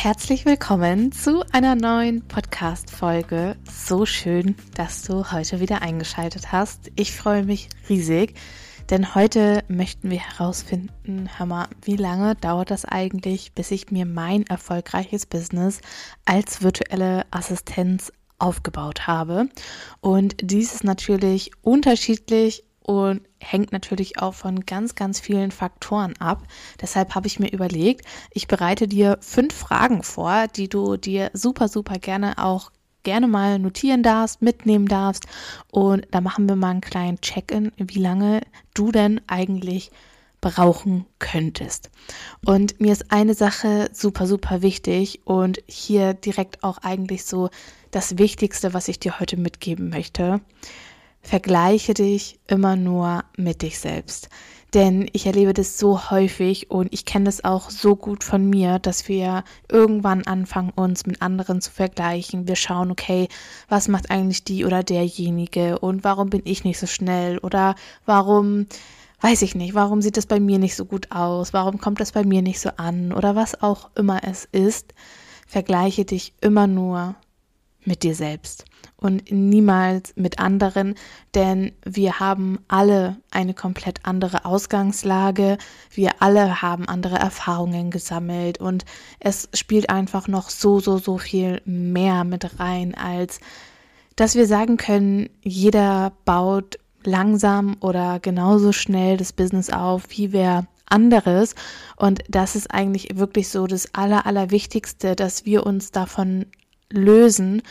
Herzlich 0.00 0.46
willkommen 0.46 1.10
zu 1.10 1.42
einer 1.50 1.74
neuen 1.74 2.22
Podcast-Folge. 2.22 3.56
So 3.68 4.06
schön, 4.06 4.54
dass 4.76 5.02
du 5.02 5.32
heute 5.32 5.58
wieder 5.58 5.82
eingeschaltet 5.82 6.52
hast. 6.52 6.92
Ich 6.94 7.10
freue 7.10 7.44
mich 7.44 7.68
riesig, 7.88 8.34
denn 8.90 9.16
heute 9.16 9.64
möchten 9.66 10.08
wir 10.08 10.20
herausfinden, 10.20 11.28
mal, 11.44 11.66
wie 11.82 11.96
lange 11.96 12.36
dauert 12.36 12.70
das 12.70 12.84
eigentlich, 12.84 13.54
bis 13.54 13.72
ich 13.72 13.90
mir 13.90 14.06
mein 14.06 14.46
erfolgreiches 14.46 15.26
Business 15.26 15.80
als 16.24 16.62
virtuelle 16.62 17.26
Assistenz 17.32 18.12
aufgebaut 18.38 19.08
habe. 19.08 19.48
Und 20.00 20.36
dies 20.40 20.74
ist 20.74 20.84
natürlich 20.84 21.50
unterschiedlich 21.62 22.62
und 22.88 23.20
hängt 23.38 23.70
natürlich 23.70 24.18
auch 24.18 24.32
von 24.32 24.64
ganz, 24.64 24.94
ganz 24.94 25.20
vielen 25.20 25.50
Faktoren 25.50 26.14
ab. 26.20 26.44
Deshalb 26.80 27.14
habe 27.14 27.26
ich 27.26 27.38
mir 27.38 27.52
überlegt, 27.52 28.06
ich 28.32 28.48
bereite 28.48 28.88
dir 28.88 29.18
fünf 29.20 29.54
Fragen 29.54 30.02
vor, 30.02 30.46
die 30.48 30.70
du 30.70 30.96
dir 30.96 31.30
super, 31.34 31.68
super 31.68 31.98
gerne 31.98 32.38
auch 32.38 32.72
gerne 33.02 33.28
mal 33.28 33.58
notieren 33.58 34.02
darfst, 34.02 34.40
mitnehmen 34.40 34.88
darfst. 34.88 35.26
Und 35.70 36.08
da 36.12 36.22
machen 36.22 36.48
wir 36.48 36.56
mal 36.56 36.70
einen 36.70 36.80
kleinen 36.80 37.20
Check-in, 37.20 37.72
wie 37.76 37.98
lange 37.98 38.40
du 38.72 38.90
denn 38.90 39.20
eigentlich 39.26 39.90
brauchen 40.40 41.04
könntest. 41.18 41.90
Und 42.46 42.80
mir 42.80 42.92
ist 42.92 43.12
eine 43.12 43.34
Sache 43.34 43.90
super, 43.92 44.26
super 44.26 44.62
wichtig 44.62 45.20
und 45.26 45.58
hier 45.66 46.14
direkt 46.14 46.64
auch 46.64 46.78
eigentlich 46.78 47.26
so 47.26 47.50
das 47.90 48.16
Wichtigste, 48.16 48.72
was 48.72 48.88
ich 48.88 48.98
dir 48.98 49.20
heute 49.20 49.36
mitgeben 49.36 49.90
möchte. 49.90 50.40
Vergleiche 51.28 51.92
dich 51.92 52.40
immer 52.46 52.74
nur 52.74 53.22
mit 53.36 53.60
dich 53.60 53.78
selbst. 53.78 54.30
Denn 54.72 55.10
ich 55.12 55.26
erlebe 55.26 55.52
das 55.52 55.78
so 55.78 56.10
häufig 56.10 56.70
und 56.70 56.90
ich 56.90 57.04
kenne 57.04 57.26
das 57.26 57.44
auch 57.44 57.68
so 57.68 57.96
gut 57.96 58.24
von 58.24 58.48
mir, 58.48 58.78
dass 58.78 59.08
wir 59.08 59.44
irgendwann 59.70 60.26
anfangen, 60.26 60.70
uns 60.70 61.04
mit 61.04 61.20
anderen 61.20 61.60
zu 61.60 61.70
vergleichen. 61.70 62.48
Wir 62.48 62.56
schauen, 62.56 62.90
okay, 62.90 63.28
was 63.68 63.88
macht 63.88 64.10
eigentlich 64.10 64.44
die 64.44 64.64
oder 64.64 64.82
derjenige 64.82 65.78
und 65.80 66.02
warum 66.02 66.30
bin 66.30 66.40
ich 66.46 66.64
nicht 66.64 66.78
so 66.78 66.86
schnell 66.86 67.36
oder 67.36 67.74
warum, 68.06 68.64
weiß 69.20 69.42
ich 69.42 69.54
nicht, 69.54 69.74
warum 69.74 70.00
sieht 70.00 70.16
das 70.16 70.24
bei 70.24 70.40
mir 70.40 70.58
nicht 70.58 70.76
so 70.76 70.86
gut 70.86 71.12
aus, 71.12 71.52
warum 71.52 71.76
kommt 71.76 72.00
das 72.00 72.12
bei 72.12 72.24
mir 72.24 72.40
nicht 72.40 72.58
so 72.58 72.70
an 72.78 73.12
oder 73.12 73.36
was 73.36 73.62
auch 73.62 73.90
immer 73.96 74.24
es 74.24 74.48
ist. 74.50 74.94
Vergleiche 75.46 76.06
dich 76.06 76.32
immer 76.40 76.66
nur 76.66 77.16
mit 77.88 78.04
dir 78.04 78.14
selbst 78.14 78.64
und 78.96 79.30
niemals 79.32 80.12
mit 80.14 80.38
anderen, 80.38 80.94
denn 81.34 81.72
wir 81.84 82.20
haben 82.20 82.58
alle 82.68 83.16
eine 83.30 83.54
komplett 83.54 84.00
andere 84.04 84.44
Ausgangslage, 84.44 85.58
wir 85.90 86.20
alle 86.20 86.62
haben 86.62 86.86
andere 86.88 87.16
Erfahrungen 87.16 87.90
gesammelt 87.90 88.58
und 88.58 88.84
es 89.18 89.48
spielt 89.54 89.90
einfach 89.90 90.28
noch 90.28 90.50
so, 90.50 90.78
so, 90.78 90.98
so 90.98 91.18
viel 91.18 91.62
mehr 91.64 92.24
mit 92.24 92.60
rein, 92.60 92.94
als 92.94 93.40
dass 94.14 94.34
wir 94.34 94.46
sagen 94.46 94.76
können, 94.76 95.30
jeder 95.42 96.12
baut 96.24 96.78
langsam 97.04 97.76
oder 97.80 98.18
genauso 98.20 98.72
schnell 98.72 99.16
das 99.16 99.32
Business 99.32 99.70
auf, 99.70 100.04
wie 100.10 100.32
wer 100.32 100.66
anderes. 100.86 101.54
Und 101.96 102.22
das 102.28 102.56
ist 102.56 102.72
eigentlich 102.72 103.16
wirklich 103.16 103.48
so 103.48 103.66
das 103.66 103.94
Aller, 103.94 104.26
Allerwichtigste, 104.26 105.14
dass 105.14 105.44
wir 105.44 105.64
uns 105.66 105.92
davon 105.92 106.46
lösen 106.90 107.62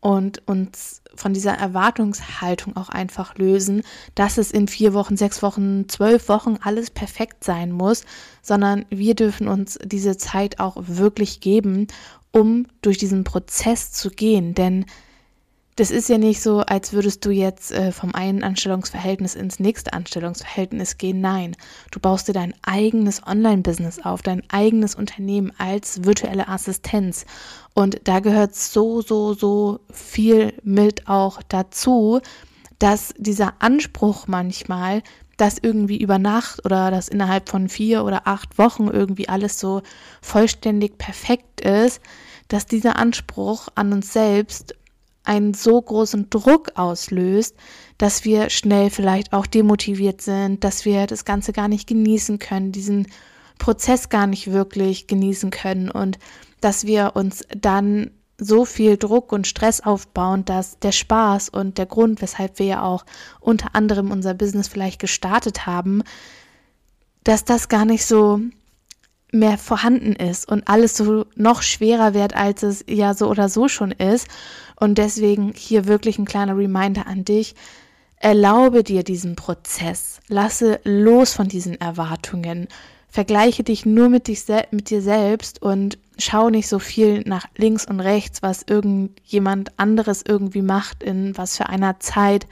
und 0.00 0.46
uns 0.46 1.02
von 1.14 1.32
dieser 1.32 1.52
Erwartungshaltung 1.54 2.76
auch 2.76 2.88
einfach 2.88 3.36
lösen, 3.36 3.82
dass 4.14 4.36
es 4.36 4.50
in 4.50 4.68
vier 4.68 4.92
Wochen, 4.92 5.16
sechs 5.16 5.42
Wochen, 5.42 5.88
zwölf 5.88 6.28
Wochen 6.28 6.58
alles 6.60 6.90
perfekt 6.90 7.44
sein 7.44 7.72
muss, 7.72 8.04
sondern 8.42 8.84
wir 8.90 9.14
dürfen 9.14 9.48
uns 9.48 9.78
diese 9.82 10.16
Zeit 10.16 10.60
auch 10.60 10.76
wirklich 10.76 11.40
geben, 11.40 11.86
um 12.32 12.66
durch 12.82 12.98
diesen 12.98 13.24
Prozess 13.24 13.92
zu 13.92 14.10
gehen. 14.10 14.54
Denn 14.54 14.86
das 15.76 15.90
ist 15.90 16.08
ja 16.08 16.18
nicht 16.18 16.40
so, 16.40 16.60
als 16.60 16.92
würdest 16.92 17.24
du 17.24 17.30
jetzt 17.30 17.72
äh, 17.72 17.90
vom 17.90 18.14
einen 18.14 18.44
Anstellungsverhältnis 18.44 19.34
ins 19.34 19.58
nächste 19.58 19.92
Anstellungsverhältnis 19.92 20.98
gehen. 20.98 21.20
Nein, 21.20 21.56
du 21.90 21.98
baust 21.98 22.28
dir 22.28 22.32
dein 22.32 22.54
eigenes 22.62 23.26
Online-Business 23.26 24.04
auf, 24.04 24.22
dein 24.22 24.42
eigenes 24.50 24.94
Unternehmen 24.94 25.52
als 25.58 26.04
virtuelle 26.04 26.48
Assistenz. 26.48 27.26
Und 27.74 28.00
da 28.04 28.20
gehört 28.20 28.54
so, 28.54 29.02
so, 29.02 29.34
so 29.34 29.80
viel 29.90 30.54
mit 30.62 31.08
auch 31.08 31.42
dazu, 31.48 32.20
dass 32.78 33.12
dieser 33.18 33.54
Anspruch 33.60 34.28
manchmal, 34.28 35.02
dass 35.38 35.58
irgendwie 35.58 36.00
über 36.00 36.20
Nacht 36.20 36.64
oder 36.64 36.92
dass 36.92 37.08
innerhalb 37.08 37.48
von 37.48 37.68
vier 37.68 38.04
oder 38.04 38.28
acht 38.28 38.58
Wochen 38.58 38.86
irgendwie 38.86 39.28
alles 39.28 39.58
so 39.58 39.82
vollständig 40.22 40.98
perfekt 40.98 41.62
ist, 41.62 42.00
dass 42.46 42.66
dieser 42.66 42.96
Anspruch 42.96 43.66
an 43.74 43.92
uns 43.92 44.12
selbst 44.12 44.76
einen 45.24 45.54
so 45.54 45.80
großen 45.80 46.30
Druck 46.30 46.72
auslöst, 46.76 47.56
dass 47.98 48.24
wir 48.24 48.50
schnell 48.50 48.90
vielleicht 48.90 49.32
auch 49.32 49.46
demotiviert 49.46 50.20
sind, 50.20 50.62
dass 50.64 50.84
wir 50.84 51.06
das 51.06 51.24
Ganze 51.24 51.52
gar 51.52 51.68
nicht 51.68 51.86
genießen 51.86 52.38
können, 52.38 52.72
diesen 52.72 53.08
Prozess 53.58 54.08
gar 54.08 54.26
nicht 54.26 54.52
wirklich 54.52 55.06
genießen 55.06 55.50
können 55.50 55.90
und 55.90 56.18
dass 56.60 56.86
wir 56.86 57.12
uns 57.14 57.44
dann 57.56 58.10
so 58.38 58.64
viel 58.64 58.96
Druck 58.96 59.32
und 59.32 59.46
Stress 59.46 59.80
aufbauen, 59.80 60.44
dass 60.44 60.78
der 60.80 60.92
Spaß 60.92 61.48
und 61.48 61.78
der 61.78 61.86
Grund, 61.86 62.20
weshalb 62.20 62.58
wir 62.58 62.66
ja 62.66 62.82
auch 62.82 63.04
unter 63.40 63.74
anderem 63.74 64.10
unser 64.10 64.34
Business 64.34 64.68
vielleicht 64.68 65.00
gestartet 65.00 65.66
haben, 65.66 66.02
dass 67.22 67.44
das 67.44 67.68
gar 67.68 67.84
nicht 67.84 68.04
so 68.04 68.40
mehr 69.32 69.58
vorhanden 69.58 70.12
ist 70.14 70.48
und 70.48 70.68
alles 70.68 70.96
so 70.96 71.26
noch 71.34 71.62
schwerer 71.62 72.14
wird, 72.14 72.36
als 72.36 72.62
es 72.62 72.84
ja 72.88 73.14
so 73.14 73.28
oder 73.28 73.48
so 73.48 73.68
schon 73.68 73.90
ist. 73.90 74.28
Und 74.76 74.98
deswegen 74.98 75.52
hier 75.54 75.86
wirklich 75.86 76.18
ein 76.18 76.24
kleiner 76.24 76.56
Reminder 76.56 77.06
an 77.06 77.24
dich. 77.24 77.54
Erlaube 78.18 78.82
dir 78.82 79.02
diesen 79.04 79.36
Prozess. 79.36 80.20
Lasse 80.28 80.80
los 80.84 81.32
von 81.34 81.48
diesen 81.48 81.80
Erwartungen. 81.80 82.68
Vergleiche 83.08 83.62
dich 83.62 83.86
nur 83.86 84.08
mit, 84.08 84.26
dich 84.26 84.44
mit 84.72 84.90
dir 84.90 85.00
selbst 85.00 85.62
und 85.62 85.98
schau 86.18 86.50
nicht 86.50 86.66
so 86.68 86.78
viel 86.78 87.22
nach 87.26 87.46
links 87.56 87.86
und 87.86 88.00
rechts, 88.00 88.42
was 88.42 88.64
irgendjemand 88.68 89.78
anderes 89.78 90.24
irgendwie 90.26 90.62
macht, 90.62 91.02
in 91.02 91.36
was 91.36 91.56
für 91.56 91.68
einer 91.68 92.00
Zeit. 92.00 92.46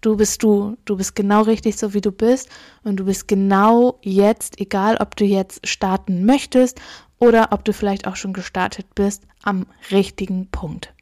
Du 0.00 0.16
bist 0.16 0.42
du. 0.42 0.76
Du 0.84 0.96
bist 0.96 1.16
genau 1.16 1.42
richtig 1.42 1.76
so, 1.76 1.92
wie 1.92 2.00
du 2.00 2.12
bist. 2.12 2.48
Und 2.82 2.96
du 2.96 3.04
bist 3.04 3.28
genau 3.28 3.98
jetzt, 4.02 4.60
egal 4.60 4.96
ob 5.00 5.16
du 5.16 5.24
jetzt 5.24 5.66
starten 5.66 6.24
möchtest 6.24 6.80
oder 7.18 7.48
ob 7.50 7.64
du 7.64 7.72
vielleicht 7.72 8.06
auch 8.06 8.16
schon 8.16 8.32
gestartet 8.32 8.86
bist, 8.94 9.24
am 9.42 9.66
richtigen 9.90 10.46
Punkt. 10.46 10.94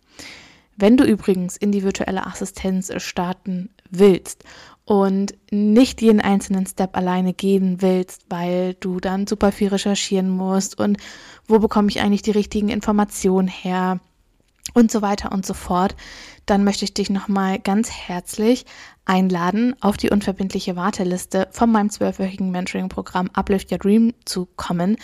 Wenn 0.77 0.97
du 0.97 1.05
übrigens 1.05 1.57
in 1.57 1.73
die 1.73 1.83
virtuelle 1.83 2.27
Assistenz 2.27 2.93
starten 3.03 3.71
willst 3.91 4.45
und 4.85 5.35
nicht 5.51 6.03
jeden 6.03 6.21
einzelnen 6.21 6.67
Step 6.67 6.97
alleine 6.97 7.33
gehen 7.33 7.81
willst, 7.81 8.27
weil 8.29 8.75
du 8.75 9.01
dann 9.01 9.27
super 9.27 9.53
viel 9.53 9.69
recherchieren 9.69 10.29
musst 10.29 10.79
und 10.79 10.99
wo 11.47 11.59
bekomme 11.59 11.89
ich 11.89 12.01
eigentlich 12.01 12.23
die 12.23 12.33
richtigen 12.33 12.69
Informationen 12.69 13.49
her 13.49 14.01
und 14.75 14.93
so 14.93 15.01
weiter 15.01 15.33
und 15.33 15.47
so 15.47 15.55
fort, 15.55 15.97
dann 16.47 16.65
möchte 16.65 16.85
ich 16.85 16.93
dich 16.93 17.09
nochmal 17.09 17.59
ganz 17.59 17.91
herzlich 17.91 18.67
einladen, 19.07 19.75
auf 19.81 19.97
die 19.97 20.11
unverbindliche 20.11 20.77
Warteliste 20.77 21.49
von 21.51 21.73
meinem 21.73 21.91
zwölfwöchigen 21.91 22.51
Mentoring-Programm 22.51 23.31
Uplift 23.33 23.73
Your 23.73 23.79
Dream 23.79 24.13
zu 24.25 24.47
kommen. 24.57 24.97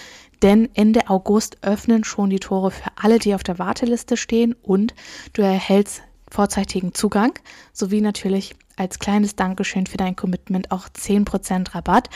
Denn 0.42 0.68
Ende 0.74 1.08
August 1.08 1.58
öffnen 1.62 2.04
schon 2.04 2.30
die 2.30 2.40
Tore 2.40 2.70
für 2.70 2.90
alle, 2.96 3.18
die 3.18 3.34
auf 3.34 3.42
der 3.42 3.58
Warteliste 3.58 4.16
stehen 4.16 4.54
und 4.62 4.94
du 5.32 5.42
erhältst 5.42 6.02
vorzeitigen 6.30 6.94
Zugang 6.94 7.38
sowie 7.72 8.00
natürlich 8.00 8.54
als 8.80 8.98
kleines 8.98 9.36
Dankeschön 9.36 9.86
für 9.86 9.98
dein 9.98 10.16
Commitment 10.16 10.70
auch 10.70 10.88
10% 10.88 11.74
Rabatt. 11.74 12.08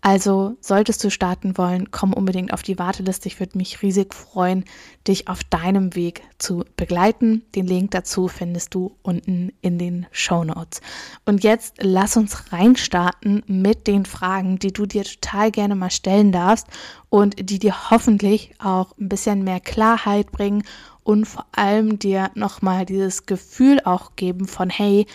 Also 0.00 0.56
solltest 0.60 1.02
du 1.04 1.10
starten 1.10 1.56
wollen, 1.56 1.90
komm 1.92 2.12
unbedingt 2.12 2.52
auf 2.52 2.62
die 2.62 2.78
Warteliste. 2.78 3.28
Ich 3.28 3.38
würde 3.38 3.56
mich 3.56 3.82
riesig 3.82 4.14
freuen, 4.14 4.64
dich 5.06 5.28
auf 5.28 5.44
deinem 5.44 5.94
Weg 5.94 6.22
zu 6.38 6.64
begleiten. 6.76 7.42
Den 7.54 7.66
Link 7.66 7.92
dazu 7.92 8.26
findest 8.26 8.74
du 8.74 8.96
unten 9.02 9.52
in 9.60 9.78
den 9.78 10.06
Show 10.10 10.42
Notes. 10.42 10.80
Und 11.24 11.44
jetzt 11.44 11.76
lass 11.78 12.16
uns 12.16 12.52
reinstarten 12.52 13.44
mit 13.46 13.86
den 13.86 14.04
Fragen, 14.04 14.58
die 14.58 14.72
du 14.72 14.86
dir 14.86 15.04
total 15.04 15.52
gerne 15.52 15.76
mal 15.76 15.90
stellen 15.90 16.32
darfst 16.32 16.66
und 17.10 17.50
die 17.50 17.60
dir 17.60 17.90
hoffentlich 17.90 18.54
auch 18.58 18.96
ein 18.98 19.08
bisschen 19.08 19.44
mehr 19.44 19.60
Klarheit 19.60 20.32
bringen 20.32 20.64
und 21.08 21.24
vor 21.24 21.46
allem 21.52 21.98
dir 21.98 22.30
nochmal 22.34 22.84
dieses 22.84 23.24
Gefühl 23.24 23.80
auch 23.82 24.14
geben 24.14 24.46
von, 24.46 24.68
hey, 24.68 25.06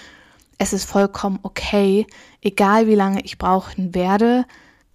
es 0.57 0.73
ist 0.73 0.85
vollkommen 0.85 1.37
okay, 1.43 2.07
egal 2.41 2.87
wie 2.87 2.95
lange 2.95 3.21
ich 3.23 3.37
brauchen 3.37 3.93
werde, 3.93 4.45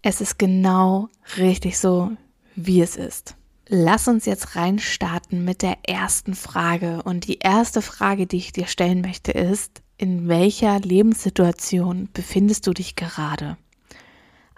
es 0.02 0.20
ist 0.20 0.40
genau 0.40 1.08
richtig 1.36 1.78
so, 1.78 2.10
wie 2.56 2.80
es 2.80 2.96
ist. 2.96 3.36
Lass 3.68 4.08
uns 4.08 4.26
jetzt 4.26 4.56
reinstarten 4.56 5.44
mit 5.44 5.62
der 5.62 5.76
ersten 5.86 6.34
Frage. 6.34 7.00
Und 7.04 7.28
die 7.28 7.38
erste 7.38 7.80
Frage, 7.80 8.26
die 8.26 8.38
ich 8.38 8.52
dir 8.52 8.66
stellen 8.66 9.00
möchte, 9.00 9.30
ist, 9.30 9.82
in 9.98 10.26
welcher 10.26 10.80
Lebenssituation 10.80 12.08
befindest 12.12 12.66
du 12.66 12.72
dich 12.72 12.96
gerade? 12.96 13.56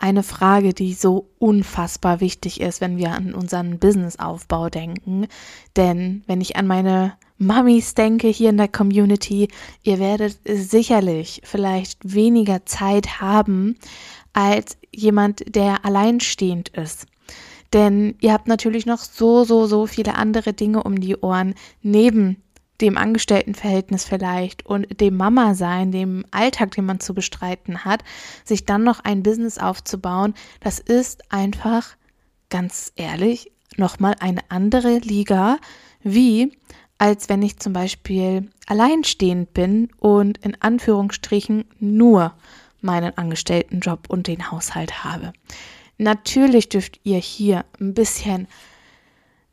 Eine 0.02 0.23
Frage, 0.23 0.73
die 0.73 0.94
so 0.94 1.29
unfassbar 1.38 2.20
wichtig 2.20 2.62
ist, 2.62 2.81
wenn 2.81 2.97
wir 2.97 3.11
an 3.11 3.35
unseren 3.35 3.79
Businessaufbau 3.79 4.70
denken. 4.70 5.26
Denn 5.76 6.25
wenn 6.26 6.41
ich 6.41 6.56
an 6.56 6.67
meine 6.67 7.19
Mummies 7.37 7.93
denke 7.93 8.29
hier 8.29 8.49
in 8.49 8.56
der 8.56 8.69
Community, 8.69 9.49
ihr 9.82 9.99
werdet 9.99 10.38
sicherlich 10.49 11.43
vielleicht 11.44 11.99
weniger 12.14 12.64
Zeit 12.64 13.20
haben 13.20 13.76
als 14.32 14.79
jemand, 14.91 15.55
der 15.55 15.85
alleinstehend 15.85 16.70
ist. 16.70 17.05
Denn 17.75 18.14
ihr 18.23 18.32
habt 18.32 18.49
natürlich 18.49 18.87
noch 18.87 19.00
so, 19.00 19.44
so, 19.44 19.67
so 19.67 19.87
viele 19.87 20.14
andere 20.14 20.55
Dinge 20.55 20.82
um 20.82 20.99
die 20.99 21.19
Ohren, 21.19 21.55
neben 21.82 22.43
dem 22.80 22.96
Angestelltenverhältnis 22.96 24.04
vielleicht 24.04 24.64
und 24.66 25.00
dem 25.00 25.16
Mama 25.16 25.54
sein, 25.54 25.92
dem 25.92 26.24
Alltag, 26.30 26.72
den 26.72 26.86
man 26.86 27.00
zu 27.00 27.14
bestreiten 27.14 27.84
hat, 27.84 28.02
sich 28.44 28.64
dann 28.64 28.84
noch 28.84 29.00
ein 29.00 29.22
Business 29.22 29.58
aufzubauen, 29.58 30.34
das 30.60 30.78
ist 30.78 31.32
einfach, 31.32 31.96
ganz 32.48 32.92
ehrlich, 32.96 33.52
nochmal 33.76 34.16
eine 34.20 34.40
andere 34.48 34.98
Liga, 34.98 35.58
wie 36.02 36.52
als 37.00 37.30
wenn 37.30 37.40
ich 37.40 37.58
zum 37.58 37.72
Beispiel 37.72 38.50
alleinstehend 38.66 39.54
bin 39.54 39.88
und 39.98 40.36
in 40.44 40.60
Anführungsstrichen 40.60 41.64
nur 41.78 42.34
meinen 42.82 43.16
Angestelltenjob 43.16 44.10
und 44.10 44.26
den 44.26 44.50
Haushalt 44.50 45.02
habe. 45.02 45.32
Natürlich 45.96 46.68
dürft 46.68 47.00
ihr 47.02 47.16
hier 47.16 47.64
ein 47.80 47.94
bisschen 47.94 48.48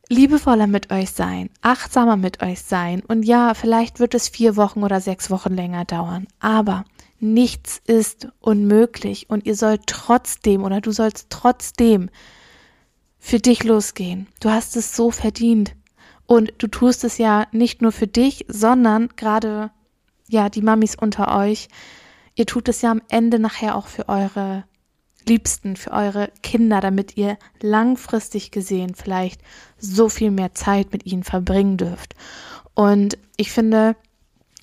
liebevoller 0.09 0.67
mit 0.67 0.91
euch 0.91 1.11
sein, 1.11 1.49
achtsamer 1.61 2.17
mit 2.17 2.41
euch 2.41 2.61
sein. 2.61 3.01
Und 3.07 3.23
ja, 3.23 3.53
vielleicht 3.53 3.99
wird 3.99 4.13
es 4.13 4.29
vier 4.29 4.55
Wochen 4.55 4.83
oder 4.83 5.01
sechs 5.01 5.29
Wochen 5.29 5.53
länger 5.53 5.85
dauern. 5.85 6.27
Aber 6.39 6.85
nichts 7.19 7.81
ist 7.85 8.27
unmöglich 8.39 9.29
und 9.29 9.45
ihr 9.45 9.55
sollt 9.55 9.87
trotzdem 9.87 10.63
oder 10.63 10.81
du 10.81 10.91
sollst 10.91 11.27
trotzdem 11.29 12.09
für 13.19 13.39
dich 13.39 13.63
losgehen. 13.63 14.27
Du 14.39 14.49
hast 14.49 14.75
es 14.75 14.95
so 14.95 15.11
verdient. 15.11 15.75
Und 16.25 16.53
du 16.57 16.67
tust 16.67 17.05
es 17.05 17.17
ja 17.17 17.47
nicht 17.51 17.81
nur 17.81 17.93
für 17.93 18.07
dich, 18.07 18.45
sondern 18.49 19.09
gerade, 19.15 19.71
ja, 20.27 20.49
die 20.49 20.61
Mamis 20.61 20.95
unter 20.95 21.35
euch, 21.37 21.69
ihr 22.35 22.45
tut 22.45 22.67
es 22.67 22.81
ja 22.81 22.91
am 22.91 23.01
Ende 23.07 23.39
nachher 23.39 23.75
auch 23.75 23.87
für 23.87 24.09
eure 24.09 24.65
Liebsten, 25.27 25.75
für 25.75 25.91
eure 25.91 26.31
Kinder, 26.41 26.81
damit 26.81 27.17
ihr 27.17 27.37
langfristig 27.61 28.51
gesehen 28.51 28.95
vielleicht 28.95 29.41
so 29.77 30.09
viel 30.09 30.31
mehr 30.31 30.53
Zeit 30.53 30.91
mit 30.91 31.05
ihnen 31.05 31.23
verbringen 31.23 31.77
dürft. 31.77 32.15
Und 32.73 33.17
ich 33.37 33.51
finde, 33.51 33.95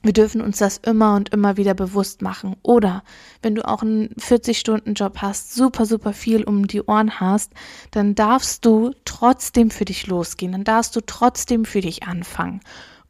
wir 0.05 0.13
dürfen 0.13 0.43
uns 0.43 0.59
das 0.59 0.77
immer 0.79 1.15
und 1.15 1.31
immer 1.31 1.57
wieder 1.57 1.73
bewusst 1.73 2.21
machen. 2.21 2.57
Oder 2.63 3.03
wenn 3.41 3.55
du 3.55 3.67
auch 3.67 3.83
einen 3.83 4.11
40-Stunden-Job 4.17 5.19
hast, 5.23 5.55
super, 5.55 5.87
super 5.87 6.13
viel 6.13 6.45
um 6.45 6.67
die 6.67 6.83
Ohren 6.83 7.21
hast, 7.21 7.53
dann 7.91 8.15
darfst 8.15 8.67
du 8.67 8.93
trotzdem 9.07 9.71
für 9.71 9.87
dich 9.87 10.07
losgehen. 10.07 10.53
Dann 10.53 10.65
darfst 10.65 10.95
du 10.95 11.01
trotzdem 11.01 11.65
für 11.65 11.81
dich 11.81 12.03
anfangen. 12.03 12.61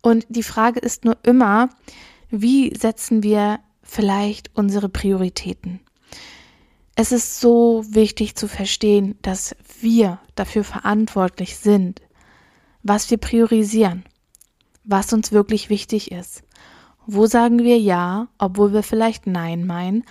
Und 0.03 0.25
die 0.29 0.45
Frage 0.45 0.79
ist 0.79 1.05
nur 1.05 1.17
immer, 1.25 1.69
wie 2.31 2.73
setzen 2.77 3.23
wir 3.25 3.59
vielleicht 3.83 4.51
unsere 4.55 4.89
Prioritäten? 4.89 5.81
Es 6.97 7.11
ist 7.11 7.41
so 7.41 7.85
wichtig 7.89 8.37
zu 8.37 8.47
verstehen, 8.47 9.19
dass 9.21 9.57
wir 9.81 10.21
dafür 10.37 10.63
verantwortlich 10.63 11.57
sind, 11.57 12.01
was 12.85 13.11
wir 13.11 13.19
priorisieren, 13.19 14.05
was 14.85 15.13
uns 15.13 15.33
wirklich 15.33 15.71
wichtig 15.71 16.13
ist. 16.13 16.45
Wo 17.07 17.27
sagen 17.27 17.59
wir 17.59 17.81
Ja, 17.81 18.29
obwohl 18.39 18.73
wir 18.73 18.85
vielleicht 18.85 19.27
Nein 19.27 19.67
meinen 19.67 20.05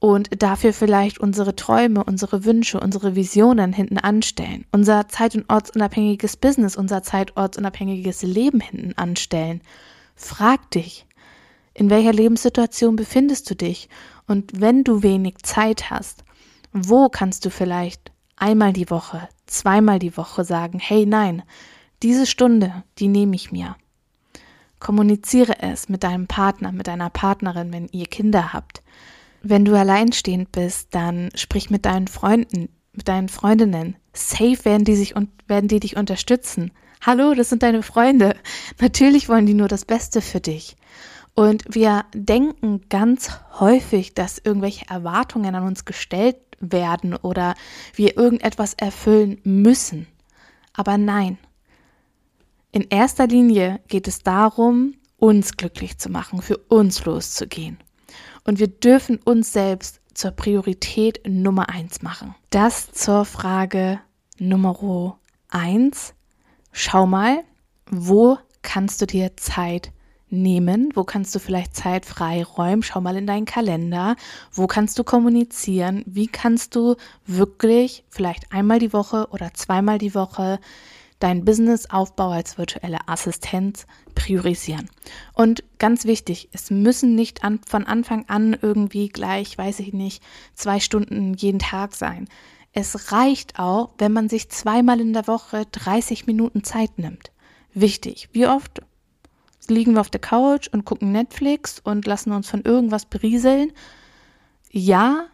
und 0.00 0.42
dafür 0.42 0.72
vielleicht 0.72 1.20
unsere 1.20 1.54
Träume, 1.54 2.02
unsere 2.02 2.44
Wünsche, 2.44 2.80
unsere 2.80 3.14
Visionen 3.14 3.72
hinten 3.72 3.98
anstellen, 3.98 4.66
unser 4.72 5.06
zeit- 5.06 5.36
und 5.36 5.48
ortsunabhängiges 5.48 6.36
Business, 6.36 6.76
unser 6.76 7.04
zeitortsunabhängiges 7.04 8.22
Leben 8.22 8.58
hinten 8.58 8.98
anstellen. 8.98 9.60
Frag 10.16 10.68
dich, 10.72 11.06
in 11.74 11.90
welcher 11.90 12.12
Lebenssituation 12.12 12.96
befindest 12.96 13.48
du 13.50 13.54
dich? 13.54 13.88
Und 14.26 14.60
wenn 14.60 14.84
du 14.84 15.02
wenig 15.02 15.38
Zeit 15.42 15.90
hast, 15.90 16.23
wo 16.74 17.08
kannst 17.08 17.44
du 17.44 17.50
vielleicht 17.50 18.12
einmal 18.36 18.72
die 18.72 18.90
Woche, 18.90 19.28
zweimal 19.46 20.00
die 20.00 20.16
Woche 20.16 20.44
sagen, 20.44 20.80
hey 20.80 21.06
nein, 21.06 21.44
diese 22.02 22.26
Stunde, 22.26 22.82
die 22.98 23.08
nehme 23.08 23.36
ich 23.36 23.52
mir. 23.52 23.76
Kommuniziere 24.80 25.62
es 25.62 25.88
mit 25.88 26.02
deinem 26.02 26.26
Partner, 26.26 26.72
mit 26.72 26.88
deiner 26.88 27.10
Partnerin, 27.10 27.72
wenn 27.72 27.88
ihr 27.92 28.06
Kinder 28.06 28.52
habt. 28.52 28.82
Wenn 29.40 29.64
du 29.64 29.78
alleinstehend 29.78 30.52
bist, 30.52 30.88
dann 30.94 31.30
sprich 31.34 31.70
mit 31.70 31.86
deinen 31.86 32.08
Freunden, 32.08 32.68
mit 32.92 33.08
deinen 33.08 33.28
Freundinnen. 33.28 33.96
Safe 34.12 34.64
werden 34.64 34.84
die 34.84 34.96
sich 34.96 35.14
und 35.14 35.30
werden 35.46 35.68
die 35.68 35.80
dich 35.80 35.96
unterstützen. 35.96 36.72
Hallo, 37.00 37.34
das 37.34 37.50
sind 37.50 37.62
deine 37.62 37.82
Freunde. 37.82 38.36
Natürlich 38.80 39.28
wollen 39.28 39.46
die 39.46 39.54
nur 39.54 39.68
das 39.68 39.84
Beste 39.84 40.20
für 40.20 40.40
dich. 40.40 40.76
Und 41.34 41.64
wir 41.68 42.04
denken 42.14 42.82
ganz 42.88 43.30
häufig, 43.58 44.14
dass 44.14 44.38
irgendwelche 44.38 44.88
Erwartungen 44.88 45.54
an 45.54 45.64
uns 45.64 45.84
gestellt 45.84 46.43
werden 46.60 47.14
oder 47.14 47.54
wir 47.94 48.16
irgendetwas 48.16 48.74
erfüllen 48.74 49.40
müssen. 49.44 50.06
Aber 50.72 50.98
nein. 50.98 51.38
In 52.72 52.86
erster 52.90 53.26
Linie 53.26 53.80
geht 53.88 54.08
es 54.08 54.20
darum, 54.20 54.94
uns 55.16 55.56
glücklich 55.56 55.98
zu 55.98 56.10
machen, 56.10 56.42
für 56.42 56.58
uns 56.58 57.04
loszugehen. 57.04 57.78
Und 58.44 58.58
wir 58.58 58.68
dürfen 58.68 59.18
uns 59.24 59.52
selbst 59.52 60.00
zur 60.12 60.32
Priorität 60.32 61.20
Nummer 61.26 61.68
eins 61.68 62.02
machen. 62.02 62.34
Das 62.50 62.92
zur 62.92 63.24
Frage 63.24 64.00
Nummer 64.38 65.18
eins. 65.48 66.14
Schau 66.72 67.06
mal, 67.06 67.44
wo 67.90 68.38
kannst 68.62 69.00
du 69.00 69.06
dir 69.06 69.36
Zeit 69.36 69.92
nehmen? 70.34 70.90
Wo 70.94 71.04
kannst 71.04 71.34
du 71.34 71.38
vielleicht 71.38 71.74
Zeit 71.74 72.04
frei 72.04 72.44
räumen? 72.44 72.82
Schau 72.82 73.00
mal 73.00 73.16
in 73.16 73.26
deinen 73.26 73.46
Kalender. 73.46 74.16
Wo 74.52 74.66
kannst 74.66 74.98
du 74.98 75.04
kommunizieren? 75.04 76.02
Wie 76.06 76.26
kannst 76.26 76.76
du 76.76 76.96
wirklich 77.26 78.04
vielleicht 78.10 78.52
einmal 78.52 78.78
die 78.78 78.92
Woche 78.92 79.28
oder 79.30 79.54
zweimal 79.54 79.98
die 79.98 80.14
Woche 80.14 80.58
deinen 81.24 81.44
Businessaufbau 81.44 82.30
als 82.30 82.58
virtuelle 82.58 83.08
Assistenz 83.08 83.86
priorisieren. 84.14 84.90
Und 85.32 85.64
ganz 85.78 86.04
wichtig, 86.04 86.50
es 86.52 86.70
müssen 86.70 87.14
nicht 87.14 87.44
an, 87.44 87.60
von 87.66 87.86
Anfang 87.86 88.26
an 88.28 88.56
irgendwie 88.60 89.08
gleich, 89.08 89.56
weiß 89.56 89.80
ich 89.80 89.94
nicht, 89.94 90.22
zwei 90.54 90.80
Stunden 90.80 91.32
jeden 91.34 91.60
Tag 91.60 91.94
sein. 91.94 92.28
Es 92.72 93.12
reicht 93.12 93.58
auch, 93.58 93.90
wenn 93.98 94.12
man 94.12 94.28
sich 94.28 94.50
zweimal 94.50 95.00
in 95.00 95.12
der 95.12 95.26
Woche 95.26 95.64
30 95.72 96.26
Minuten 96.26 96.64
Zeit 96.64 96.98
nimmt. 96.98 97.30
Wichtig. 97.72 98.28
Wie 98.32 98.46
oft 98.46 98.82
liegen 99.68 99.94
wir 99.94 100.00
auf 100.00 100.10
der 100.10 100.20
Couch 100.20 100.68
und 100.68 100.84
gucken 100.84 101.12
Netflix 101.12 101.80
und 101.80 102.06
lassen 102.06 102.32
uns 102.32 102.48
von 102.48 102.62
irgendwas 102.62 103.06
berieseln. 103.06 103.72
Ja, 104.70 105.26